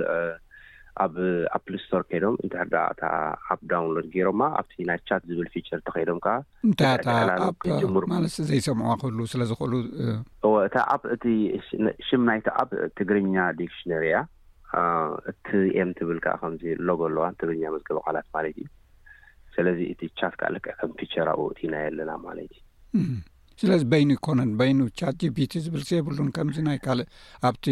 [1.03, 1.05] ኣ
[1.55, 3.01] ኣፕል ስቶር ከይዶም እንትሕርዳእታ
[3.53, 6.33] ኣፕ ዳውንሎድ ገይሮማ ኣብቲ ናይ ቻት ዝብል ፊቸር እተከይዶም ከ
[6.69, 11.25] እንታኣርማለ ዘይሰምዑክህሉ ስለዝኽእሉእእታ ኣ እቲ
[12.07, 14.17] ሽም ናይቲ ኣፕ ትግርኛ ዲክሽነር እያ
[15.31, 15.47] እቲ
[15.81, 18.67] ኤም ትብል ከ ከምዚ ሎጎ ኣለዋ ትግርኛ መዝገበ ቃላት ማለት እዩ
[19.59, 22.61] ስለዚ እቲ ቻት ካ ልክዕ ከም ፒቸርውእቲኢና የለና ማለትእዩ
[23.61, 27.07] ስለዚ በይኑ ይኮነን በይኑ ቻት ጅቢቲ ዝብል ዘየብሉን ከምዚናይ ካልእ
[27.47, 27.65] ኣብቲ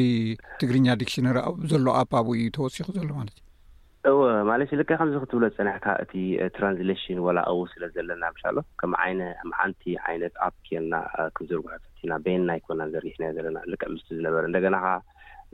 [0.62, 3.38] ትግርኛ ዲክሽነር ኣዘሎ ኣፓ ኣብእዩ ተወሲኩ ዘሎ ማለት
[4.10, 6.12] እዩ እ ማለት እዩ ል ከምዚ ክትብሎ ፀኒሕካ እቲ
[6.58, 10.96] ትራንስሌሽን ወላ ኣው ስለ ዘለና ምሻሎ ከምዓንቲ ዓይነት ኣፕ ክልና
[11.38, 14.92] ክምዝርጉሑና ቤንና ይኮና ዘርስናዮ ዘለና ልክዕ ምስ ዝነበረ እንደገና ከ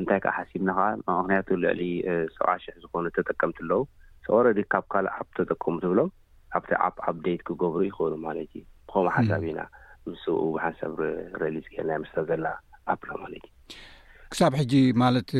[0.02, 0.84] እንታይ ከዓ ሓሲብና ከ
[1.22, 1.82] ምክንያቱ ልዕሊ
[2.38, 3.84] ሰብዓ ሽሕ ዝኮኑ ተጠቀምቲ ኣለው
[4.28, 6.12] ሰወረዲ ካብ ካልእ ኣብ ተጠቀሙ ትብሎም
[6.58, 9.62] ኣብቲ ኣ ኣፕደት ክገብሩ ይኽእኑ ማለት እዩ ከምኡ ሓሳብ ኢና
[10.10, 12.46] ምስቡሓንሰብረሊዝ ገርናይ መስተ ዘላ
[12.94, 13.52] ኣፕና ማለት እዩ
[14.34, 15.32] ክሳብ ሕጂ ማለት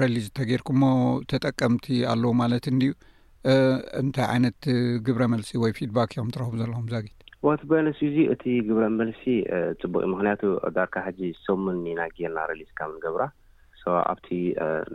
[0.00, 0.82] ረሊዝ ተገይርኩሞ
[1.32, 2.90] ተጠቀምቲ ኣለዉ ማለት እንድዩ
[4.00, 4.62] እንታይ ዓይነት
[5.06, 7.16] ግብረ መልሲ ወይ ፊድባክ እዮም ትረክቡ ዘለኩም ዛጊት
[7.68, 9.22] ቲኣነስዙ እቲ ግብረ መልሲ
[9.82, 10.42] ፅቡቅ ምክንያቱ
[10.76, 13.24] ዳርካ ሕዚ ሰሙን ኒናጌርና ሊዝካምንገብራ
[14.12, 14.28] ኣብቲ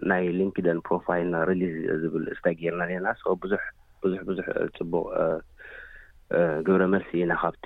[0.10, 3.63] ናይ ሊንክደን ፕሮፋይልና ሊዝ ዝብል ስተጌርና ሌና ዙ ብዙሕ
[4.30, 5.06] ብዙሕ ፅቡቅ
[6.68, 7.66] ግብረ መልሲ ኢና ካብቲ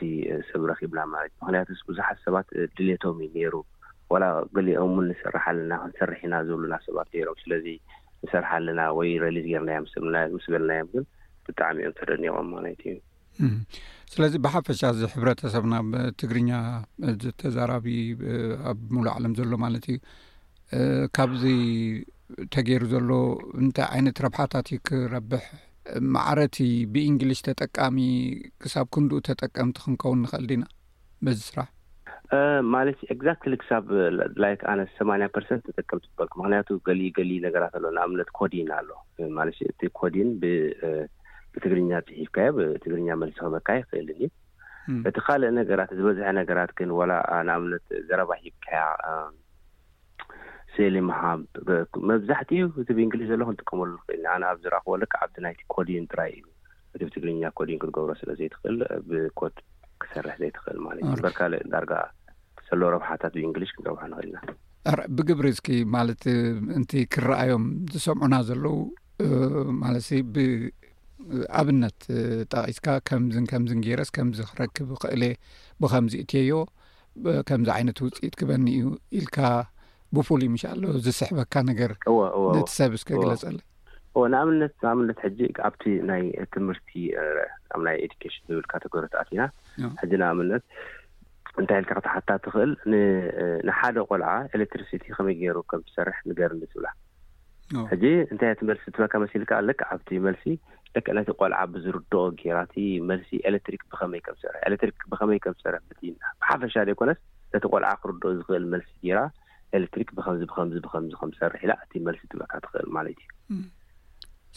[0.50, 2.48] ሰብ ረኺብና ማለት እዩ ምክንያቱ ብዙሓት ሰባት
[2.78, 3.54] ድሌቶም እዩ ነይሩ
[4.14, 7.66] ዋላ ገሊኦም ውን ንሰርሓኣለና ክንሰርሕ ኢና ዝብሉና ሰባት ነይሮም ስለዚ
[8.26, 9.80] ንሰርሓ ኣለና ወይ ሬሊዝ ገርናዮ
[10.36, 11.06] ምስ በልናዮም ግን
[11.48, 12.98] ብጣዕሚ እኦም ፈደኒቆም ማክንት እዩ
[14.14, 15.88] ስለዚ ብሓፈሻ ዚ ሕብረተሰብናብ
[16.22, 16.52] ትግርኛ
[17.24, 17.88] ዝተዛራቢ
[18.72, 20.00] ኣብ ምሉ ዓለም ዘሎ ማለት እዩ
[21.18, 21.44] ካብዚ
[22.56, 23.10] ተገይሩ ዘሎ
[23.62, 25.46] እንታይ ዓይነት ረብሓታት እዩ ክረብሕ
[26.16, 26.58] ማዕረቲ
[26.94, 27.98] ብእንግሊሽ ተጠቃሚ
[28.64, 30.64] ክሳብ ክንድኡ ተጠቀምቲ ክንከውን ንኽእል ዲና
[31.26, 31.70] በዚ ስራሕ
[32.74, 38.70] ማለት ግዛክት ክሳብ ይ ኣነ 8ያ ርሰት ተጠቀምቲ ዝበልኩ ምክንያቱ ገሊገሊ ነገራት ኣሎ ንእብነት ኮዲን
[38.78, 38.90] ኣሎ
[39.38, 44.30] ማለት እቲ ኮዲን ብትግርኛ ፅሒፍካያ ብትግርኛ መልሲ ክመካ ይክእልን እዩ
[45.10, 47.14] እቲ ካልእ ነገራት ዝበዝሐ ነገራት ግን ላ
[47.48, 48.82] ንኣብነት ዘረባ ሂብካያ
[50.76, 56.06] ስሊምሃመብዛሕት እዩ እቲ ብእንግሊሽ ዘሎ ክንጥቀመሉ ንኽእል ና ኣነ ኣብ ዝረኽቦ ልካ ኣብቲ ናይቲ ኮዲን
[56.12, 56.48] ትራይ እዩ
[56.94, 59.56] እቲ ብትግልኛ ኮዲን ክትገብሮ ስለ ዘይትኽእልብኮድ
[60.04, 61.92] ክሰርሕ ዘይ ትኽእል ማለት እእዩበርካል ዳርጋ
[62.68, 64.38] ዘሎ ረብሓታት ብእንግሊሽ ክንዘረብሑ ንኽእልና
[65.18, 66.22] ብግብሪ እስኪ ማለት
[66.68, 68.78] ምእንቲ ክንረኣዮም ዝሰምዑና ዘለዉ
[69.84, 72.00] ማለት ብኣብነት
[72.54, 75.24] ጠቒስካ ከምዝን ከምዝን ጌይረስ ከምዚ ክረክብ ክእለ
[75.84, 76.54] ብከምዚ እትዮ
[77.50, 78.86] ከምዚ ዓይነት ውፅኢት ክበኒ እዩ
[79.20, 79.38] ኢልካ
[80.16, 81.92] ብፉሉ ምሻለ ዝስሕበካ ነገር
[82.78, 83.58] ሰብ ስከግለፀለ
[84.60, 86.90] ንኣትንኣምነት ሕኣብቲ ናይ ትምህርቲ
[87.38, 87.46] ርአ
[87.76, 89.44] ኣብናይ ኬሽን ዝብል ካቴጎሪኣት ኢና
[90.02, 90.64] ሕዚ ንኣምነት
[91.62, 92.72] እንታይ ልካ ክተሓታት ትክእል
[93.68, 96.88] ንሓደ ቆልዓ ኤሌትሪሲቲ ከመይ ገይሩ ከምዝሰርሕ ንገርኒስብላ
[97.92, 100.44] ሕዚ እንታይ መልሲ በካ መሲልካ ኣለ ኣብቲ መልሲ
[100.96, 102.58] ደ ነቲ ቆልዓ ብዝርድኦ ጌይራ
[103.12, 105.78] መልሲ ኤሌትሪክ ብኸመይምዝርትክ ብከመይ ከምዝር
[106.42, 107.20] ብሓፈሻ ደይኮነስ
[107.56, 109.22] ነቲ ቆልዓ ክርድኦ ዝኽእል መልሲ ራ
[109.78, 113.24] ኤሌክትሪክ ብከምዚ ብከምዚ ብከምዚ ከምሰርሕ ኢላ እቲ መልሲ ትበካ ትኽእል ማለት እ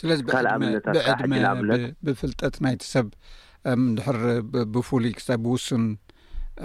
[0.00, 3.06] ስለዚ ካ ኣብትብዕድብብፍልጠት ናይቲ ሰብ
[3.90, 4.18] ንድሕር
[4.74, 5.84] ብፍሉይ ክሳብ ብውስን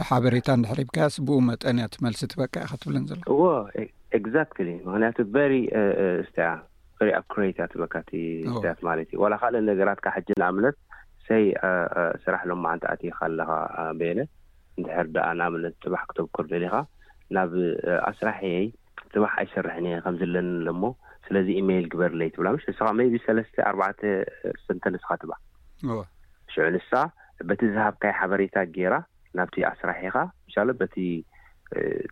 [0.07, 3.43] ሓበሬታ እንድሕብካ ስ ብኡ መጠንእያ ት መልሲ ትበካ ኢካ ትብለን ዘሎ ዎ
[4.35, 4.49] ዛት
[4.87, 5.17] ምክንያቱ
[6.23, 6.49] እስተያ
[7.19, 10.75] ኣብክሬት ትበካተያት ማለት እዩ ዋላ ካልእ ነገራትካ ሕጂን ኣብነት
[11.27, 11.45] ሰይ
[12.23, 13.51] ስራሕ ሎማዓንቲ ኣትካ ኣለካ
[13.99, 14.19] ቤነ
[14.77, 16.75] እንድሕር ደኣ ንኣብነት ጥባሕ ክተብክር ደሊካ
[17.37, 17.51] ናብ
[18.09, 18.65] ኣስራሒየይ
[19.13, 20.85] ፅባሕ ኣይሰርሕን እአ ከምዝለኒ ሎ ሞ
[21.25, 23.91] ስለዚ ኢሜይል ግበር ለ ይትብላ ስካ መይቢ ሰለስተ ኣርባዕ
[24.65, 25.31] ስንተ ንስካ ትባ
[26.53, 26.91] ሽዑ ንሳ
[27.49, 28.95] በቲ ዝሃብካይ ሓበሬታ ጌይራ
[29.39, 30.15] ናብቲ ኣስራሒካ
[30.53, 30.95] ሻ በቲ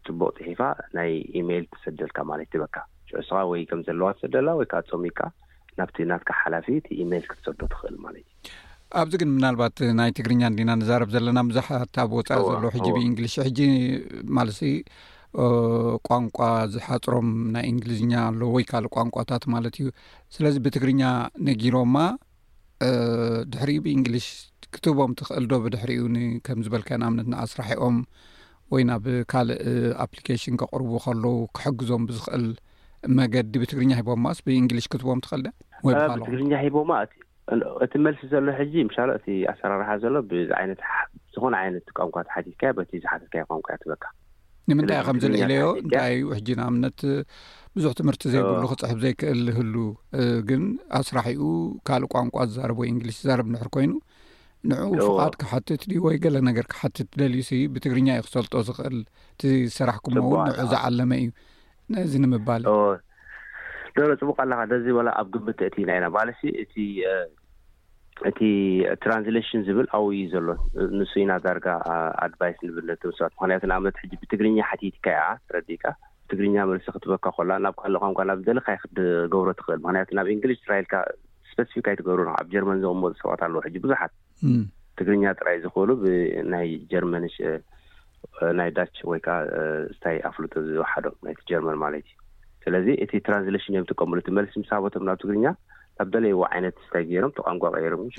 [0.05, 0.61] ፅቡቅ ፅሒፋ
[0.97, 2.76] ናይ ኢሜይል ትሰደልካ ማለት በካ
[3.09, 5.20] ሽ ስኻ ወይ ከም ዘለዋ ትሰደልካ ወይከዓ ፀሚካ
[5.80, 8.36] ናብቲ ናትካ ሓላፊ እ ኢሜይል ክትሰዶ ትኽእል ማለት እዩ
[9.01, 13.59] ኣብዚ ግን ምናልባት ናይ ትግርኛ እንዲና ንዛረብ ዘለና ብዛሓታ ብወፃኢ ዘለዉ ሕጂ ብእንግሊሽ ሕጂ
[14.38, 14.61] ማለሲ
[16.09, 16.38] ቋንቋ
[16.73, 19.88] ዝሓፅሮም ናይ እንግሊዝኛ ኣለ ወይ ካልእ ቋንቋታት ማለት እዩ
[20.35, 21.01] ስለዚ ብትግርኛ
[21.47, 21.97] ነጊሮምማ
[23.53, 24.27] ድሕሪኡ ብእንግሊሽ
[24.75, 27.97] ክትቦም ትክእል ዶ ብድሕሪኡከም ዝበልካ ንኣምነት ንኣስራሒኦም
[28.73, 29.59] ወይ ና ብ ካልእ
[30.05, 32.47] ኣፕሊኬሽን ከቅርቡ ከለዉ ክሕግዞም ብዝኽእል
[33.19, 35.51] መገዲ ብትግርኛ ሂቦምማስ ብእንግሊሽ ክትቦም ትኽእል ደ
[35.85, 36.88] ወይ ሎምትግርኛ ሂቦእ
[37.83, 40.81] እቲ መልሲ ዘሎ ሕጂ ሻ እቲ ኣሰራርሓ ዘሎ ብዓይነት
[41.33, 44.03] ዝኮነ ዓይነት ቋንቋ ሓትካ በ ዝሓትካ ቋንቋያ ትበካ
[44.69, 46.99] ንምንታይ ከምዚ ንዒለዮ እንታይ ሕጂ ንኣምነት
[47.75, 49.75] ብዙሕ ትምህርቲ ዘይብሉ ክፅሕፍ ዘይክእል ህሉ
[50.49, 50.63] ግን
[50.99, 51.45] ኣስራሕኡ
[51.89, 53.93] ካልእ ቋንቋ ዝዛረብ እንግሊሽ ዝዛርብ ንሕር ኮይኑ
[54.69, 58.97] ንዑኡ ፍቃድ ክብሓትት ድ ወይ ገለ ነገር ክሓትት ደልዩ ሲ ብትግርኛ እዩ ክሰልጦ ዝኽእል
[59.35, 61.29] እቲስራሕኩም ውንን ዝዓለመ እዩ
[62.05, 62.73] እዚ ንምባልእዩ
[63.97, 66.07] ደሎ ፅቡቅ ኣለካ ነዚ በ ኣብ ግምእቲኢና ኢና
[68.30, 68.39] እቲ
[69.03, 70.47] ትራንስሌሽን ዝብል ኣብ እዩ ዘሎ
[70.99, 71.68] ንሱ ኢና ዳርጋ
[72.26, 75.84] ኣድቫይስ ንብነምሰባት ምክንያቱ ንኣብነት ሕጂ ብትግርኛ ሓቲትካ ያኣ ረዲካ
[76.30, 80.95] ብትግርኛ መልሲ ክትበካ ኮላ ናብ ካ ም ናብ ደሊካይ ክትገብሮ ትኽእል ምክንያቱ ናብ እንግሊሽ ስራኢልካ
[81.51, 84.13] ስፐስፊካይትገብሩ ኣብ ጀርመን ዝቅመጡ ሰባት ኣለዉ ሕጂ ቡዙሓት
[84.99, 87.26] ትግርኛ ጥራይ ዝኽእሉ ብናይ ጀርመኒ
[88.59, 89.36] ናይ ዳች ወይከዓ
[90.03, 91.15] ታይ ኣፍሉጦ ዝወሓዶም
[91.49, 92.15] ጀርመን ማለት እዩ
[92.63, 95.45] ስለዚ እቲ ትራንስሌሽን እዮም ጥቀምሉ እ መልሲ ምስ ሃበቶም ናብ ትግርኛ
[96.01, 98.17] ኣብ ደለይዎ ዓይነት ስታይ ገይሮም ተቋንቋ ቀይሮም ሸ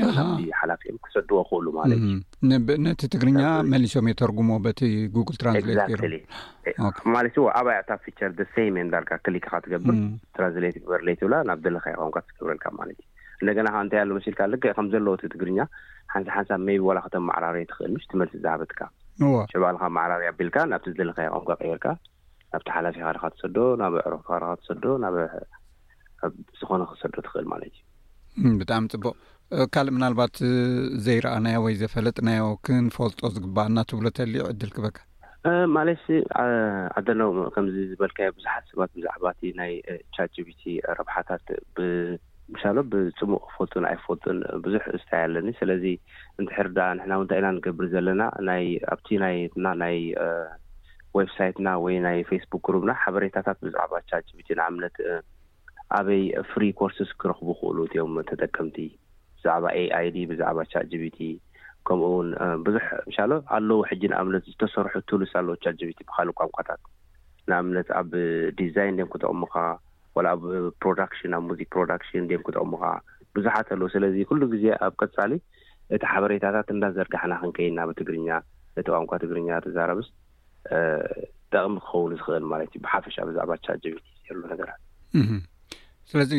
[0.61, 3.41] ሓላፊእዮም ክሰድዎ ክእሉ ማለትእዩነቲ ትግርኛ
[3.73, 4.81] መሊሶም እየተርጉሞ በቲ
[5.17, 9.95] ጉግልራንትማለት ኣብያታ ፊቸር ደስሰንዳርካ ክሊክካ ትገብር
[10.39, 13.09] ትራንስሌግበርለይ ትብላ ናብ ደለካይ ቆም ትገብረልካ ማለት እዩ
[13.43, 15.59] እንደገና ከ እንታይ ኣሉ መስልካ ልክዕ ከም ዘለዎ ትግርኛ
[16.13, 21.51] ሓንሳብ ሓንሳብ መይቢ ዋላ ክተም ማዕራር ትኽእል ንሽ ትመልሲ ዝሃበትካሸባልካ ማዕራርያ ኣቢልካ ናብቲ ዝደለካይ ቋንቋ
[21.63, 21.87] ቀይርካ
[22.53, 25.07] ናብቲ ሓላፊ ካደካ ትሰድ ናብ ኣዕሮክካካ ትሰድ ና
[26.61, 27.75] ዝኮነ ክሰዶ ትኽእል ማለት
[28.51, 29.15] እዩብጣዕሚ ፅቡቅ
[29.75, 30.35] ካልእ ምናልባት
[31.05, 34.99] ዘይረኣናዮ ወይ ዘፈለጥናዮ ክንፈልጦ ዝግባአና ትብሎ ተልዮ ዕድል ክበካ
[35.77, 36.03] ማለት
[36.99, 37.23] ኣደና
[37.55, 39.73] ከምዚ ዝበልካዮ ብዙሓት ሰባት ብዛዕባእ ናይ
[40.17, 40.63] ቻቪቲ
[40.99, 41.47] ረብሓታት
[41.77, 45.85] ብምሻሎ ብፅሙቅ ፈልጡን ኣይፈልጡን ብዙሕ ስታይ ኣለኒ ስለዚ
[46.41, 48.23] እንትሕርዳ ንሕና ውንታይ ኢና ንገብር ዘለና
[48.95, 49.97] ኣብቲ ይ ናይ
[51.19, 54.97] ወብሳይትና ወይ ናይ ፌስቡክ ሩብና ሓበሬታታት ብዛዕባ ቻቪቲ ንኣምነት
[55.97, 58.77] ኣበይ ፍሪ ኮርስስ ክረክቡ ይክእሉ እትዮም ተጠቀምቲ
[59.37, 61.19] ብዛዕባ ኤኣይዲ ብዛዕባ ቻርጂቢቲ
[61.89, 62.31] ከምኡ ውን
[62.67, 66.81] ብዙሕ ንሻሎ ኣለዉ ሕጂ ንእምነት ዝተሰርሑ ቱሉስ ኣለው ቻርጂቪቲ ብካሊእ ቋንቋታት
[67.51, 68.11] ንኣምነት ኣብ
[68.61, 69.55] ዲዛይን ደም ክጠቕሙካ
[70.33, 70.43] ኣብ
[70.83, 72.85] ፕሮዳሽን ኣብ ሙዚክ ፕሮዳክሽን ደም ክጠቕሙካ
[73.37, 75.33] ብዙሓት ኣለዉ ስለዚ ኩሉ ግዜ ኣብ ቀሳሊ
[75.97, 78.29] እቲ ሓበሬታታት እንናዘርጋሕና ክንከይና ብትግርኛ
[78.79, 80.09] ነቲ ቋንቋ ትግርኛ ተዛረብስ
[81.53, 84.81] ጠቅሚ ክኸውን ዝኽእል ማለት እዩ ብሓፈሻ ብዛዕባ ቻርጂቪቲ ዘሎ ነገራት
[86.11, 86.31] ስለዚ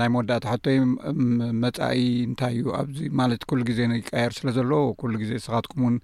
[0.00, 0.82] ናይ መወዳእታ ሓቶዮ
[1.62, 5.96] መፃኢ እንታይ እዩ ኣብዚ ማለት ኩሉ ግዜ ንይቀየር ስለዘለዎ ኩሉ ግዜ ስኻትኩም ውን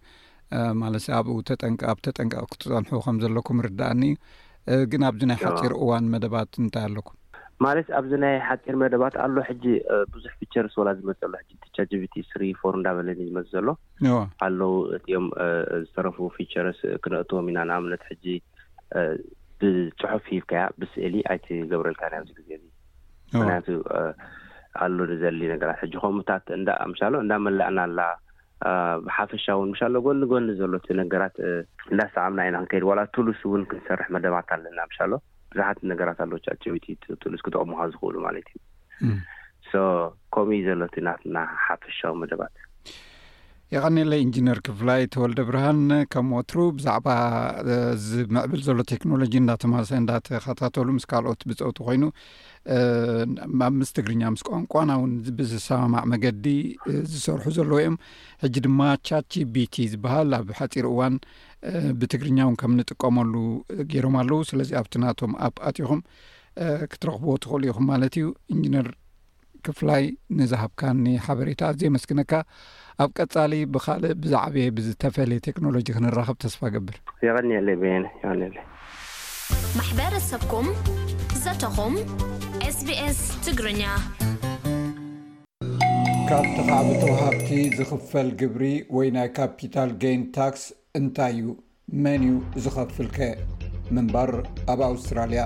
[0.81, 4.03] ማለትሰ ኣብኡ ተጠንቀ ኣብ ተጠንቀ ክትፀንሑ ከም ዘለኩም ርዳእኒ
[4.95, 7.17] ግን ኣብዚ ናይ ሓፂር እዋን መደባት እንታይ ኣለኩም
[7.67, 9.65] ማለት ኣብዚ ናይ ሓፂር መደባት ኣሎ ሕጂ
[10.15, 13.69] ብዙሕ ፊቸርስ ወላ ዝመፅሎ ሕ ቻቪቲስሪፎር እዳበለኒ ዝመፅ ዘሎ
[14.49, 15.29] ኣለዉ እቲኦም
[15.85, 18.25] ዝተረፉ ፊቸርስ ክነእጥዎም ኢና ንኣብነት ሕጂ
[19.63, 22.51] ብፅሑፍ ሂብካያ ብስእሊ ኣይትገብረልካ ኣዚ ግዜ
[23.39, 23.67] ምክንያቱ
[24.85, 26.45] ኣሎ ዘሊ ነገራት ሕጂ ከምኡታት
[27.01, 28.01] ሻሎ እንዳመላእና ኣላ
[29.07, 31.37] ብሓፈሻእውን ምሻሎ ጎኒ ጎኒ ዘሎቲ ነገራት
[31.93, 35.13] እንዳ ሰዕምና ዓኢና ክንከይድ ዋላ ቱሉስ ውን ክንሰርሕ መደባት ኣለና ሻሎ
[35.53, 36.39] ብዙሓት ነገራት ኣለዎ
[36.77, 36.87] ብቲ
[37.25, 38.59] ቱሉስ ክጠቕሙካ ዝኽእሉ ማለት እዩ
[40.35, 42.63] ከምኡ እዩ ዘሎት ናትና ሓፈሻዊ መደባትእዩ
[43.75, 45.79] የቀኒለ እንጅነር ክፍላይ ተወልደ ብርሃን
[46.13, 47.07] ከም ወትሩ ብዛዕባ
[48.07, 52.03] ዝምዕብል ዘሎ ቴክኖሎጂ እዳተማሰ እዳተኸታተሉ ምስ ካልኦት ብፀውቲ ኮይኑ
[53.67, 56.45] ኣብ ምስ ትግርኛ ምስ ቋንቋና ውን ብሰማማዕ መገዲ
[57.13, 57.97] ዝሰርሑ ዘለዎ እዮም
[58.45, 61.17] ሕጂ ድማ ቻቺ ቢቲ ዝበሃል ኣብ ሓፂር እዋን
[62.03, 63.35] ብትግርኛ እውን ከም ንጥቀመሉ
[63.95, 66.03] ገይሮም ኣለዉ ስለዚ ኣብቲ ናቶም ኣብ ኣጢኹም
[66.93, 68.89] ክትረኽብዎ ትኽእሉ ኢኹም ማለት እዩ እንጅነር
[69.67, 70.05] ክፍላይ
[70.39, 72.31] ንዝሃብካ ኒ ሓበሬታ ኣዘየመስግነካ
[73.03, 76.97] ኣብ ቀጻሊ ብካልእ ብዛዕበ የ ብዝተፈለየ ቴክኖሎጂ ክንራኸብ ተስፋ ገብር
[77.27, 77.77] የኒለይ
[78.41, 78.51] ኒ
[79.77, 80.69] ማሕበረሰብኩም
[81.45, 81.95] ዘተኹም
[82.77, 83.83] ስስ ትግርኛ
[86.31, 87.49] ካብቲ ኸዓ ብተዋሃብቲ
[87.79, 88.65] ዝኽፈል ግብሪ
[88.97, 90.63] ወይ ናይ ካፒታል ገን ታክስ
[91.01, 91.49] እንታይ እዩ
[92.05, 93.19] መን እዩ ዝኸፍልከ
[93.97, 94.33] ምንባር
[94.73, 95.45] ኣብ ኣውስትራልያ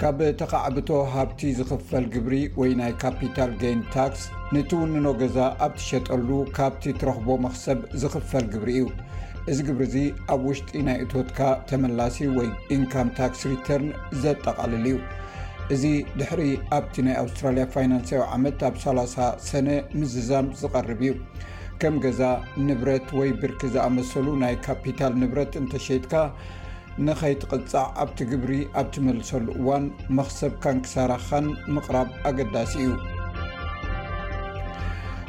[0.00, 4.20] ካብ ተኻዕብቶ ሃብቲ ዝኽፈል ግብሪ ወይ ናይ ካፒታል ገን ታክስ
[4.54, 8.84] ንትውንኖ ገዛ ኣብ ትሸጠሉ ካብቲ ትረኽቦ መክሰብ ዝኽፈል ግብሪ እዩ
[9.52, 9.96] እዚ ግብሪ እዙ
[10.34, 11.40] ኣብ ውሽጢ ናይ እቶትካ
[11.70, 13.88] ተመላሲ ወይ ኢንካም ታክስ ሪተርን
[14.24, 15.00] ዘጠቓልል ዩ
[15.76, 15.82] እዚ
[16.20, 16.44] ድሕሪ
[16.78, 19.66] ኣብቲ ናይ ኣውስትራልያ ፋይናንስዊ ዓመት ኣብ 30 ሰነ
[19.98, 21.14] ምዝዛም ዝቐርብ እዩ
[21.82, 22.22] ከም ገዛ
[22.68, 26.14] ንብረት ወይ ብርኪ ዝኣመሰሉ ናይ ካፒታል ንብረት እንተሸይትካ
[27.06, 29.84] ንከይትቅፃዕ ኣብቲ ግብሪ ኣብ እትመልሰሉ እዋን
[30.16, 31.44] መክሰብ ካንክሳራኻን
[31.74, 32.92] ምቅራብ ኣገዳሲ እዩ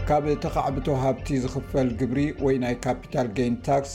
[0.08, 3.92] ካብ ተካዕብተሃብቲ ዝኽፈል ግብሪ ወይ ናይ ካፒታል ጋን ታክስ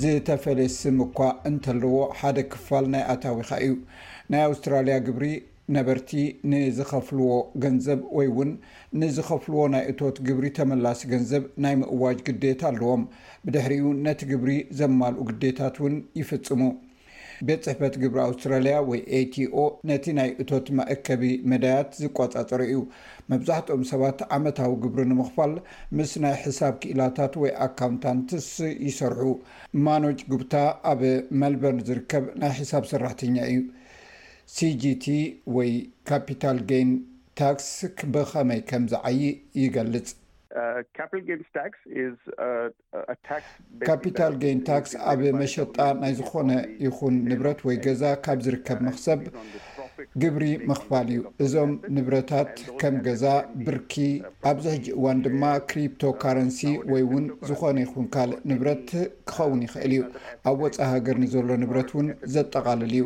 [0.00, 1.16] ዝተፈለየ ስም እኳ
[1.50, 3.72] እንተለዎ ሓደ ክፋል ናይ ኣታዊካ እዩ
[4.34, 5.26] ናይ ኣውስትራልያ ግብሪ
[5.76, 6.10] ነበርቲ
[6.50, 7.30] ንዝከፍልዎ
[7.64, 8.50] ገንዘብ ወይ ውን
[9.02, 13.02] ንዝኸፍልዎ ናይ እቶት ግብሪ ተመላሲ ገንዘብ ናይ ምእዋጅ ግዴታ ኣለዎም
[13.46, 16.60] ብድሕሪኡ ነቲ ግብሪ ዘማልኡ ግዴታት እውን ይፍፅሙ
[17.46, 19.58] ቤት ፅሕፈት ግብሪ ኣውስትራልያ ወይ ኤቲኦ
[19.88, 22.80] ነቲ ናይ እቶት መእከቢ መዳያት ዝቆፃፀረ እዩ
[23.32, 25.52] መብዛሕትኦም ሰባት ዓመታዊ ግብሪ ንምኽፋል
[25.98, 28.48] ምስ ናይ ሕሳብ ክኢላታት ወይ ኣካውንታንትስ
[28.88, 29.24] ይሰርሑ
[29.86, 30.54] ማኖጅ ጉብታ
[30.92, 31.02] ኣብ
[31.42, 33.60] መልበርን ዝርከብ ናይ ሒሳብ ሰራሕተኛ እዩ
[34.56, 35.06] ሲጂቲ
[35.58, 35.70] ወይ
[36.10, 36.90] ካፒታል ጋን
[37.40, 37.68] ታክስ
[38.14, 39.20] ብከመይ ከም ዝዓይ
[39.62, 40.06] ይገልፅ
[43.88, 46.50] ካፒታል ጋም ታክስ ኣብ መሸጣ ናይ ዝኾነ
[46.84, 49.20] ይኹን ንብረት ወይ ገዛ ካብ ዝርከብ መክሰብ
[50.22, 53.24] ግብሪ መኽፋል እዩ እዞም ንብረታት ከም ገዛ
[53.66, 53.92] ብርኪ
[54.50, 55.42] ኣብዚ ሕጂ እዋን ድማ
[55.72, 56.60] ክሪፕቶካረንሲ
[56.92, 58.88] ወይ እውን ዝኾነ ይኹን ካልእ ንብረት
[59.28, 60.02] ክኸውን ይኽእል እዩ
[60.50, 63.04] ኣብ ወፃ ሃገር ንዘሎ ንብረት እውን ዘጠቃልል እዩ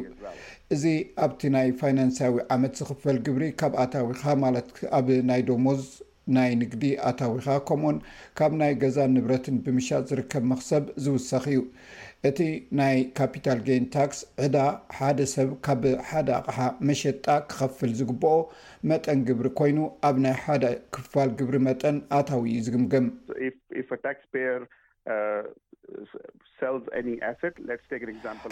[0.76, 0.84] እዚ
[1.24, 4.68] ኣብቲ ናይ ፋይናንሳዊ ዓመት ዝኽፈል ግብሪ ካብኣታዊካ ማለት
[5.00, 5.82] ኣብ ናይ ዶሞዝ
[6.36, 7.96] ናይ ንግዲ ኣታዊኻ ከምኡኡን
[8.38, 11.60] ካብ ናይ ገዛ ንብረትን ብምሻጥ ዝርከብ መክሰብ ዝውሰኺ እዩ
[12.28, 12.38] እቲ
[12.78, 14.56] ናይ ካፒታል ጋን ታክስ ዕዳ
[14.98, 16.58] ሓደ ሰብ ካብ ሓደ ኣቕሓ
[16.90, 18.36] መሸጣ ክኸፍል ዝግበኦ
[18.90, 20.64] መጠን ግብሪ ኮይኑ ኣብ ናይ ሓደ
[20.96, 23.06] ክፋል ግብሪ መጠን ኣታዊ እዩ ዝግምግም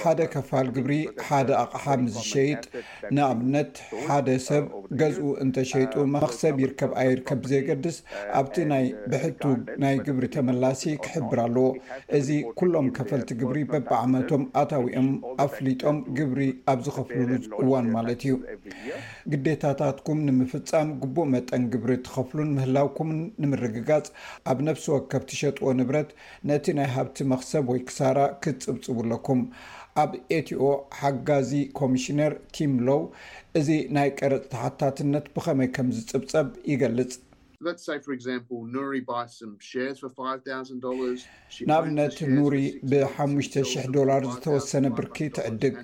[0.03, 0.95] ሓደ ከፋል ግብሪ
[1.27, 2.63] ሓደ ኣቕሓ ምዝሸይጥ
[3.17, 3.75] ንኣብነት
[4.07, 4.65] ሓደ uh, ሰብ
[5.01, 7.97] ገዝኡ እንተሸይጡ መክሰብ uh, ይርከብ ኣ ይርከብ ብዘገድስ
[8.41, 9.43] ኣብቲ ይ uh, ብሕቱ
[9.83, 11.67] ናይ ግብሪ ተመላሲ ክሕብር ኣለዎ
[12.19, 12.29] እዚ
[12.61, 15.11] ኩሎም ከፈልቲ ግብሪ በብዓመቶም ኣታዊኦም
[15.47, 18.35] ኣፍሊጦም ግብሪ ኣብ ዝከፍልሉ እዋን ማለት እዩ
[19.35, 23.11] ግዴታታትኩም ንምፍፃም ግቡእ መጠን ግብሪ ትኸፍሉን ምህላውኩም
[23.43, 24.07] ንምርግጋፅ
[24.51, 26.11] ኣብ ነፍሲ ወከብ ትሸጥዎ ንብረት
[26.53, 29.41] ነቲ ናይ ሃብት መክሰብ ወይ ክሳራ ክትፅብፅቡ ኣለኩም
[30.03, 30.63] ኣብ ኤትኦ
[31.01, 31.51] ሓጋዚ
[31.81, 33.01] ኮሚሽነር ቲምሎው
[33.61, 37.11] እዚ ናይ ቀረፂ ተሓታትነት ብኸመይ ከምዝ ፅብፀብ ይገልፅ
[41.69, 42.57] ንኣብነት ኑሪ
[42.91, 45.77] ብሓሙሽተ 00 ዶላር ዝተወሰነ ብርኪ ትዕድግ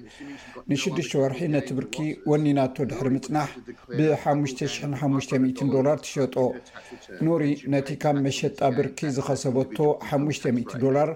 [0.70, 1.96] ንሽዱሽተ ወርሒ ነቲ ብርኪ
[2.30, 3.50] ወኒናቶ ድሕሪ ምፅናሕ
[3.98, 6.34] ብሓሙሽተ 0ሓሙሽተ 0 ዶላር ትሸጦ
[7.26, 7.42] ኑሪ
[7.74, 9.76] ነቲ ካብ መሸጣ ብርኪ ዝኸሰበቶ
[10.08, 11.10] ሓሙሽተ00 ዶላር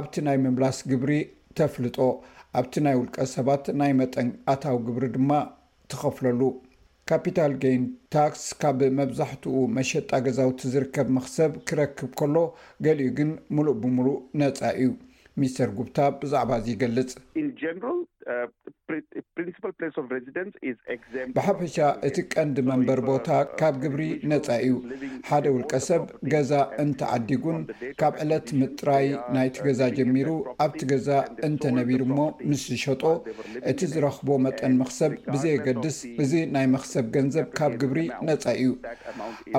[0.00, 1.14] ኣብቲ ናይ ምምላስ ግብሪ
[1.60, 1.96] ተፍልጦ
[2.60, 5.30] ኣብቲ ናይ ውልቀ ሰባት ናይ መጠን ኣታዊ ግብሪ ድማ
[5.92, 6.40] ትኸፍለሉ
[7.10, 7.82] ካፒታል ገን
[8.14, 12.34] ታክስ ካብ መብዛሕትኡ መሸጣ ገዛውቲ ዝርከብ መክሰብ ክረክብ ከሎ
[12.86, 14.90] ገሊኡ ግን ሙሉእ ብሙሉእ ነጻ እዩ
[15.40, 17.10] ሚስተር ጉብታ ብዛዕባ እዙ ይገልጽ
[21.36, 21.76] ብሓፈሻ
[22.08, 24.72] እቲ ቀንዲ መንበር uh, ቦታ uh, ካብ ግብሪ ነፃ እዩ
[25.28, 26.02] ሓደ ውልቀ ሰብ
[26.32, 26.52] ገዛ
[26.82, 27.58] እንተዓዲጉን
[28.00, 29.06] ካብ ዕለት ምጥራይ
[29.36, 30.28] ናይቲ ገዛ ጀሚሩ
[30.66, 31.08] ኣብቲ ገዛ
[31.48, 33.02] እንተነቢሩ ሞ ምስ ዝሸጦ
[33.72, 38.70] እቲ ዝረክቦ መጠን መክሰብ ብዘየገድስ እዚ ናይ መክሰብ ገንዘብ ካብ ግብሪ ነፃ እዩ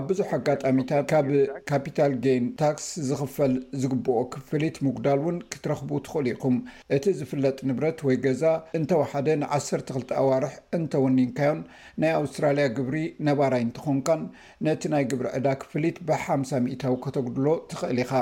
[0.01, 1.28] ኣብ ብዙሕ ኣጋጣሚታት ካብ
[1.72, 3.53] ካፒታል ገን ታክስ ዝኽፈል
[3.84, 6.57] ዝግብኦ ክፍሊት ምጉዳል እውን ክትረኽቡ ትኽእሉ ኢኩም
[6.97, 8.43] እቲ ዝፍለጥ ንብረት ወይ ገዛ
[8.78, 11.60] እንተወሓደ ንዓሰርተ ክልተ ኣዋርሕ እንተወኒንካዮን
[12.01, 12.97] ናይ ኣውስትራልያ ግብሪ
[13.28, 14.22] ነባራይ እንተኾንካን
[14.68, 18.14] ነቲ ናይ ግብሪ ዕዳ ክፍሊት ብሓምሳ ሚእታዊ ከተጉድሎ ትኽእል ኢካ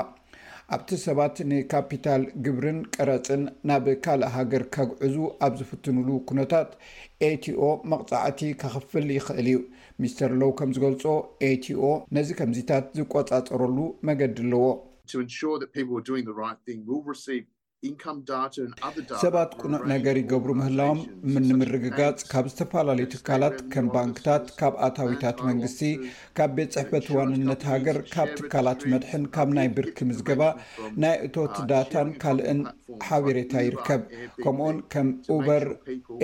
[0.74, 5.16] ኣብቲ ሰባት ንካፒታል ግብርን ቀረፅን ናብ ካልእ ሃገር ከግዕዙ
[5.46, 6.70] ኣብ ዝፍትኑሉ ኩነታት
[7.28, 7.62] ኤቲኦ
[7.92, 9.58] መቕፃዕቲ ከክፍል ይኽእል እዩ
[10.02, 11.04] ሚስተር ሎው ከም ዝገልፆ
[11.50, 11.82] ኤቲኦ
[12.18, 13.78] ነዚ ከምዚታት ዝቆፃፀረሉ
[14.10, 14.64] መገዲ ኣለዎ
[19.22, 20.98] ሰባት ቁንዕ ነገር ይገብሩ ምህላዎም
[21.34, 25.80] ምንምርግጋፅ ካብ ዝተፈላለዩ ትካላት ከም ባንክታት ካብ ኣታዊታት መንግስቲ
[26.38, 30.42] ካብ ቤት ፅሕፈት ዋንነት ሃገር ካብ ትካላት መድሕን ካብ ናይ ብርኪ ምዝገባ
[31.04, 32.60] ናይ እቶት uh, ዳታን ካልእን
[33.06, 34.02] ሓበሬታ ይርከብ
[34.42, 35.64] ከምኡን ከም ኡበር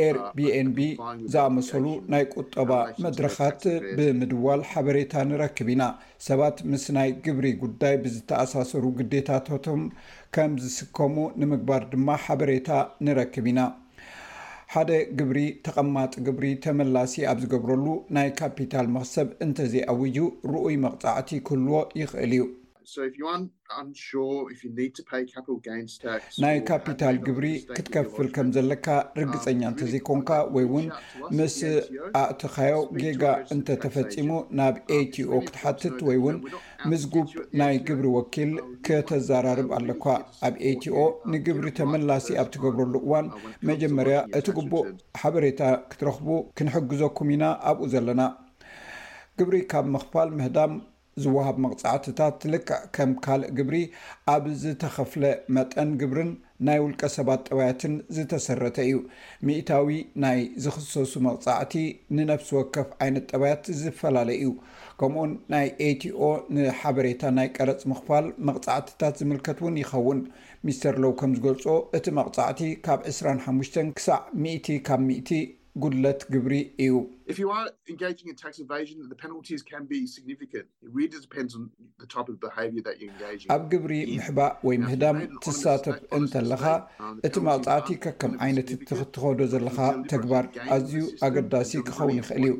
[0.06, 0.88] ኤር ቢን ቢ
[1.34, 2.70] ዝኣመሰሉ ናይ ቁጠባ
[3.06, 3.60] መድረካት
[3.98, 5.84] ብምድዋል ሓበሬታ ንረክብ ኢና
[6.28, 9.82] ሰባት ምስ ናይ ግብሪ ጉዳይ ብዝተኣሳሰሩ ግዴታቶም
[10.36, 12.70] ከም ዝስከሙ ንምግባር ድማ ሓበሬታ
[13.06, 13.60] ንረክብ ኢና
[14.72, 20.18] ሓደ ግብሪ ተቐማጢ ግብሪ ተመላሲ ኣብ ዝገብረሉ ናይ ካፒታል መክሰብ እንተዘይኣውዩ
[20.52, 22.44] ርኡይ መቅፃዕቲ ክህልዎ ይኽእል እዩ
[26.42, 28.86] ናይ ካፒታል ግብሪ ክትከፍል ከም ዘለካ
[29.20, 30.86] ርግፀኛ um, እንተዘይኮንካ ወይውን
[31.38, 31.56] ምስ
[32.20, 33.24] ኣእትካዮ ጌጋ
[33.56, 36.38] እንተ ተፈፂሙ ናብ ኤቲኦ um, ክትሓትት ወይውን
[36.92, 37.28] ምዝጉብ
[37.62, 40.04] ናይ ግብሪ ወኪል um, ከተዛራርብ ኣለኳ
[40.46, 40.98] ኣብ አቲኦ
[41.32, 43.26] ንግብሪ ተመላሲ ኣብ ትገብረሉ እዋን
[43.68, 44.86] መጀመርያ እቲ ግቡእ
[45.20, 45.60] ሓበሬታ
[45.90, 46.28] ክትረኽቡ
[46.58, 48.22] ክንሕግዘኩም ኢና ኣብኡ ዘለና
[49.40, 50.72] ግብሪ ካብ ምኽፋል ምህዳም
[51.24, 53.76] ዝወሃብ መቅፃዕትታት ትልክዕ ከም ካልእ ግብሪ
[54.34, 55.24] ኣብ ዝተኸፍለ
[55.56, 56.32] መጠን ግብርን
[56.66, 58.96] ናይ ውልቀ ሰባት ጠባያትን ዝተሰረተ እዩ
[59.48, 59.88] ሚእታዊ
[60.22, 61.74] ናይ ዝኽሰሱ መቕፃዕቲ
[62.18, 64.50] ንነፍሲ ወከፍ ዓይነት ጠባያት ዝፈላለዩ እዩ
[65.00, 66.20] ከምኡውን ናይ ኤቲኦ
[66.56, 70.22] ንሓበሬታ ናይ ቀረፅ ምኽፋል መቕፃዕትታት ዝምልከት እውን ይኸውን
[70.68, 71.66] ሚስተር ሎው ከም ዝገልፆ
[71.98, 75.30] እቲ መቕፃዕቲ ካብ 2ስራሓሙሽተ ክሳዕ ሚኢቲ ካብ ምእቲ
[75.82, 76.54] ጉለት ግብሪ
[77.32, 77.38] እዩ
[83.54, 86.64] ኣብ ግብሪ ምሕባእ ወይ ምህዳም ትሳተፍ እንተለካ
[87.02, 89.78] um, እቲ መቕፃዕቲ ከከም ዓይነት ትክትኸዶ ዘለካ
[90.12, 90.44] ተግባር
[90.76, 92.54] ኣዝዩ ኣገዳሲ ክኸውን ይክእል እዩ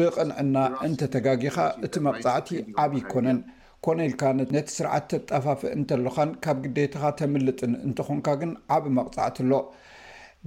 [0.00, 0.54] ብቅንዕና
[0.88, 2.48] እንተተጋጊካ እቲ መቕፃዕቲ
[2.84, 3.40] ዓብ ይኮነን
[3.86, 9.52] ኮነኢልካ ነቲ ስርዓተ ጣፋፍ እንተለኻን ካብ ግዴታካ ተምልጥን እንትኾንካ ግን ዓብ መቕፃዕቲ ኣሎ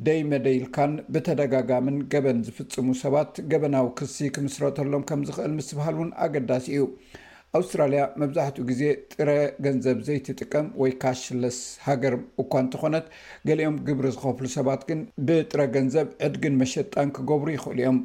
[0.08, 6.84] ደይ መደይልካን ብተደጋጋምን ገበን ዝፍፅሙ ሰባት ገበናዊ ክሲ ክምስረተሎም ከም ዝኽእል ምስበሃል ውን ኣገዳሲ እዩ
[7.58, 8.82] ኣውስትራልያ መብዛሕትኡ ግዜ
[9.14, 9.30] ጥረ
[9.66, 13.06] ገንዘብ ዘይትጥቀም ወይ ካሽለስ ሃገር እኳ እንተኾነት
[13.50, 18.00] ገሊኦም ግብሪ ዝኸፍሉ ሰባት ግን ብጥረ ገንዘብ ዕድግን መሸጣን ክገብሩ ይክእሉ እዮም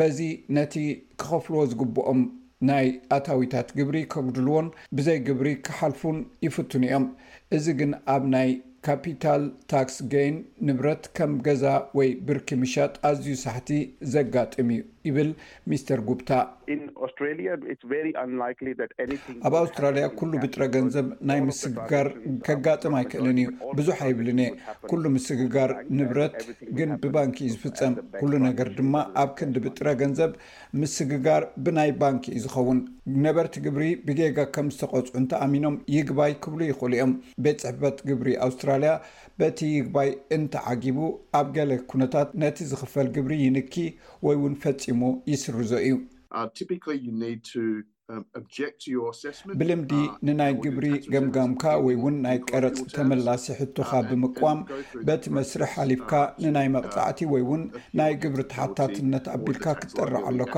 [0.00, 0.20] በዚ
[0.58, 0.74] ነቲ
[1.22, 2.22] ክኸፍልዎ ዝግብኦም
[2.70, 2.86] ናይ
[3.16, 4.68] ኣታዊታት ግብሪ ከግድልዎን
[4.98, 7.06] ብዘይ ግብሪ ክሓልፉን ይፍትን እዮም
[7.58, 8.50] እዚ ግን ኣብ ናይ
[8.86, 10.34] ካፒታል ታክስ ገን
[10.66, 11.64] ንብረት ከም ገዛ
[11.98, 13.70] ወይ ብርኪ ምሻጥ ኣዝዩ ሳሕቲ
[14.14, 14.78] ዘጋጥም እ
[15.08, 15.30] ይብል
[15.70, 16.30] ሚስተር ጉብታ
[19.46, 22.06] ኣብ ኣውስትራልያ ኩሉ ብጥረ ገንዘብ ናይ ምስግጋር
[22.46, 24.48] ከጋጥም ኣይክእልን እዩ ብዙሕ ኣይብልንየ
[24.90, 26.34] ኩሉ ምስግጋር ንብረት
[26.78, 30.32] ግን ብባንኪ እዩ ዝፍፀም ኩሉ ነገር ድማ ኣብ ክንዲ ብጥረ ገንዘብ
[30.82, 32.80] ምስግጋር ብናይ ባንኪ እዩ ዝኸውን
[33.26, 37.14] ነበርቲ ግብሪ ብጌጋ ከም ዝተቆፅዑ እንተኣሚኖም ይግባይ ክብሉ ይኽእሉ እዮም
[37.46, 38.92] ቤት ፅሕፈት ግብሪ ኣውስትራልያ
[39.42, 40.98] በቲ ይግባይ እንተዓጊቡ
[41.40, 43.74] ኣብ ገለ ኩነታት ነቲ ዝኽፈል ግብሪ ይንኪ
[44.28, 45.94] ወይ እውን ፈፂሙ ይስርዞ እዩ
[46.34, 46.48] Uh,
[46.88, 48.22] um,
[49.58, 54.58] ብልምዲ uh, ንናይ ግብሪ ገምጋምካ ወይውን ናይ ቀረፂ ተመላሴ ሕቱካ ብምቋም
[55.06, 56.12] በቲ መስርሕ ሓሊፍካ
[56.44, 57.62] ንናይ uh, መቕፃዕቲ ወይ ውን
[58.00, 60.54] ናይ ግብሪ ተሓታትነት ኣቢልካ ክጠር ኣለካ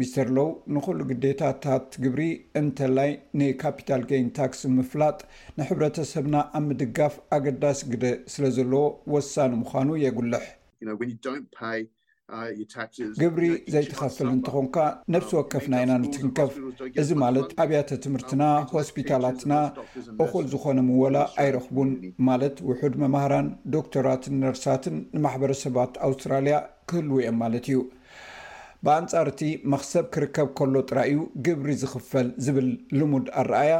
[0.00, 2.22] ሚስተር ሎው ንኩሉ ግዴታታት ግብሪ
[2.60, 5.18] እንተላይ ንካፒታል ጋም ታክስ ምፍላጥ
[5.60, 8.84] ንሕብረተሰብና ኣብ ምድጋፍ ኣገዳሲ ግደ ስለ ዘለዎ
[9.16, 10.46] ወሳኒ ምዃኑ የጉልሕ
[13.20, 14.76] ግብሪ ዘይተኸፍል እንትኾንካ
[15.14, 16.52] ነብሲ ወከፍ ናይና ንትንከፍ
[17.00, 19.54] እዚ ማለት ኣብያተ ትምህርትና ሆስፒታላትና
[20.24, 21.90] እኹል ዝኾነ ምወላ ኣይረኽቡን
[22.28, 26.58] ማለት ውሑድ መማህራን ዶክተራትን ነርሳትን ንማሕበረሰባት ኣውስትራልያ
[26.90, 27.78] ክህልውኦም ማለት እዩ
[28.86, 29.40] ብኣንፃር እቲ
[29.74, 31.16] መክሰብ ክርከብ ከሎ ጥራእዩ
[31.46, 32.68] ግብሪ ዝኽፈል ዝብል
[32.98, 33.72] ልሙድ ኣረኣያ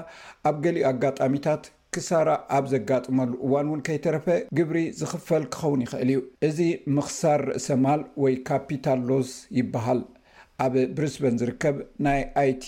[0.49, 1.63] ኣብ ገሊእ ኣጋጣሚታት
[1.97, 4.27] ክሳራ ኣብ ዘጋጥመሉ እዋን እውን ከይተረፈ
[4.59, 6.59] ግብሪ ዝኽፈል ክኸውን ይኽእል እዩ እዚ
[6.97, 10.01] ምኽሳር ርእሰ ማል ወይ ካፒታል ሎዝ ይበሃል
[10.65, 11.77] ኣብ ብሪስበን ዝርከብ
[12.07, 12.65] ናይ ኣይቲ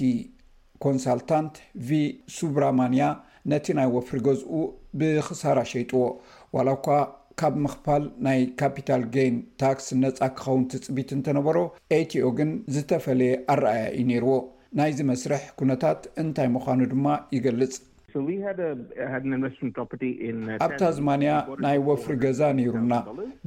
[0.84, 1.54] ኮንሳልታንት
[1.88, 1.98] ቪ
[2.36, 3.06] ሱብራማንያ
[3.52, 4.54] ነቲ ናይ ወፍሪ ገዝኡ
[5.00, 6.02] ብክሳራ ሸይጥዎ
[6.56, 6.88] ዋላ እኳ
[7.42, 11.58] ካብ ምኽፋል ናይ ካፒታል ገን ታክስ ነፃ ክኸውን ትፅቢት እንተነበሮ
[11.98, 14.34] ኤቲኦ ግን ዝተፈለየ ኣረኣያ እዩ ነይርዎ
[14.78, 17.06] ናይዚ መስርሕ ኩነታት እንታይ ምዃኑ ድማ
[17.36, 17.72] ይገልፅ
[20.64, 21.32] ኣብ ታዝማንያ
[21.64, 22.94] ናይ ወፍሪ ገዛ ነይሩና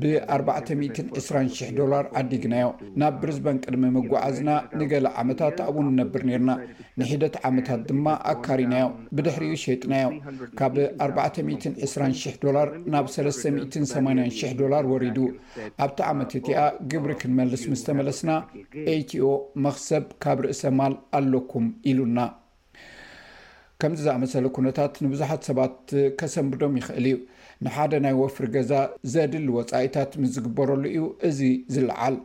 [0.01, 2.67] ብ 4200 ዶላር ዓዲግናዮ
[3.01, 4.49] ናብ ብሪዝባን ቅድሚ ምጓዓዝና
[4.79, 6.51] ንገሌ ዓመታት ኣውን ንነብር ነሩና
[7.01, 8.85] ንሒደት ዓመታት ድማ ኣካሪናዮ
[9.17, 10.07] ብድሕሪኡ ሸይጥናዮ
[10.61, 10.75] ካብ
[11.07, 15.17] 4200 ዶላር ናብ 3800 ዶላር ወሪዱ
[15.85, 18.29] ኣብቲ ዓመትቲ ኣ ግብሪ ክንመልስ ምዝተመለስና
[18.93, 19.29] aቲo
[19.67, 22.17] መኽሰብ ካብ ርእሰ ማል ኣለኩም ኢሉና
[23.83, 25.75] ከምዚ ዝኣመሰለ ኩነታት ንብዙሓት ሰባት
[26.19, 27.15] ከሰምብዶም ይኽእል እዩ
[27.65, 28.71] ንሓደ ናይ ወፍሪ ገዛ
[29.13, 31.39] ዘድል ወፃኢታት ምስ ዝግበረሉ እዩ እዚ
[31.73, 32.15] ዝለዓል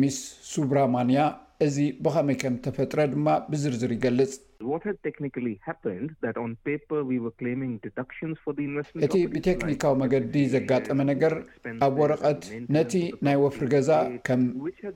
[0.00, 0.18] ሚስ
[0.50, 1.20] ሱብራማንያ
[1.68, 4.32] እዚ ብኸመይ ከም ዝተፈጥረ ድማ ብዝርዝር ይገልፅ
[9.06, 11.34] እቲ ብቴክኒካዊ መገዲ ዘጋጠመ ነገር
[11.86, 12.42] ኣብ ወረቐት
[12.76, 12.92] ነቲ
[13.28, 13.90] ናይ ወፍሪ ገዛ
[14.28, 14.42] ከም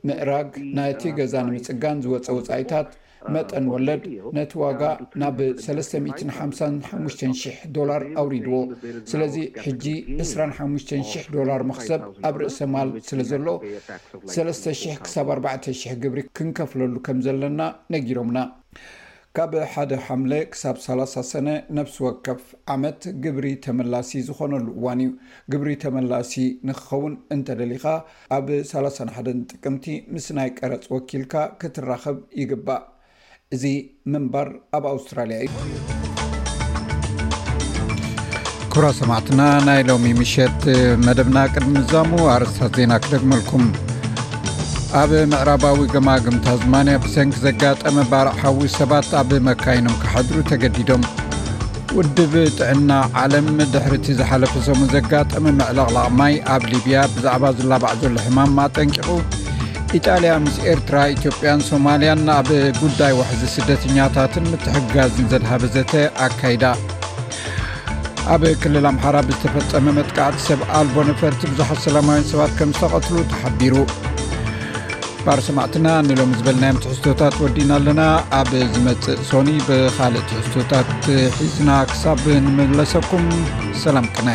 [0.09, 2.89] ምእራግ ናቲ uh, ገዛ ንምፅጋን ዝወፀ ወፃኢታት
[3.35, 4.05] መጠን ወለድ
[4.37, 4.83] ነቲ ዋጋ
[5.21, 8.55] ናብ 35500 ዶላር ኣውሪድዎ
[9.11, 13.47] ስለዚ ሕጂ 2500 ዶር መክሰብ ኣብ ርእሰ ማል ስለ ዘሎ
[14.39, 17.61] 300 ሳ400 ግብሪ ክንከፍለሉ ከም ዘለና
[17.95, 18.39] ነጊሮምና
[19.39, 21.49] ካብ ሓደ ሓምለ ክሳብ 30 ሰነ
[21.79, 22.41] ነፍሲ ወከፍ
[22.75, 25.11] ዓመት ግብሪ ተመላሲ ዝኾነሉ እዋን እዩ
[25.53, 26.33] ግብሪ ተመላሲ
[26.69, 27.85] ንክኸውን እንተደሊኻ
[28.39, 32.83] ኣብ 31 ጥቅምቲ ምስ ናይ ቀረፅ ወኪልካ ክትራኸብ ይግባእ
[33.57, 33.65] እዚ
[34.13, 35.55] መንባር ኣብ ኣውስትራልያ እዩ
[38.73, 40.59] ክብራ ሰማዕትና ናይ ሎሚ ምሸት
[41.07, 43.65] መደብና ቅድሚዛሙ ኣርስታት ዜና ክደግመልኩም
[45.01, 51.05] ኣብ ምዕራባዊ ግማግም ታዝማንያ ብሰንኪ ዘጋጠመ ባርሓዊ ሰባት ኣብ መካይኖም ክሓድሩ ተገዲዶም
[51.99, 52.91] ውድብ ጥዕና
[53.25, 59.09] ዓለም ድሕርቲ ዝሓለፈሰሙ ዘጋጠመ መዕለቕላቕ ማይ ኣብ ሊቢያ ብዛዕባ ዝላባዕ ዘሎ ሕማም ኣጠንቂቁ
[59.99, 62.49] ኢጣልያ ምስ ኤርትራ ኢትዮ ያ ሶማልያን ኣብ
[62.83, 65.93] ጉዳይ ዋሕዚ ስደተኛታትን ምትሕጋዝ ንዘድሃበዘተ
[66.27, 66.65] ኣካይዳ
[68.35, 73.77] ኣብ ክልል ኣምሓራ ብዝተፈፀመ መጥቃዕቲ ሰብ ኣልቦ ነፈርቲ ብዙሓ ኣሰላማዊን ሰባት ከም ዝተቀትሉ ተሓቢሩ
[75.25, 78.03] ባር ሰማዕትና ንሎሚ ዝበልናዮም ትሕዝቶታት ወዲና ኣለና
[78.41, 80.89] ኣብ ዝመፅእ ሶኒ ብካልእ ትሕዝቶታት
[81.41, 83.27] ሒዝና ክሳብ ንመለሰኩም
[83.85, 84.29] ሰላም ቅና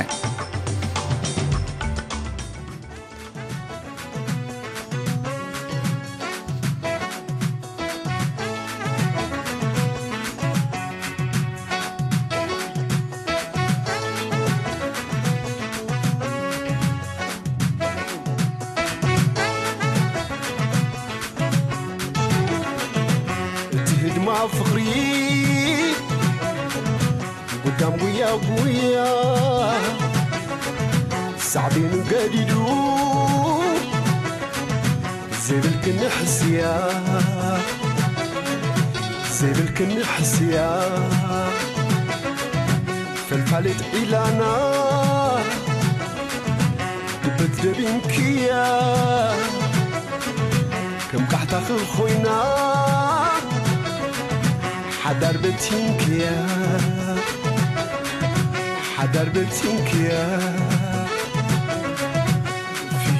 [58.97, 60.39] حدردتكا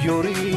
[0.02, 0.55] فيري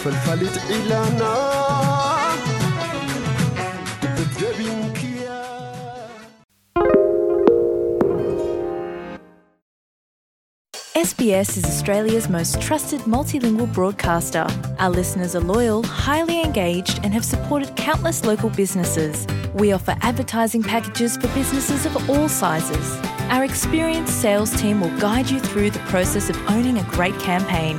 [0.00, 0.50] sbs
[11.58, 14.46] is australia's most trusted multilingual broadcaster
[14.78, 19.26] our listeners are loyal highly engaged and have supported countless local businesses
[19.56, 22.98] we offer advertising packages for businesses of all sizes
[23.28, 27.78] our experienced sales team will guide you through the process of owning a great campaign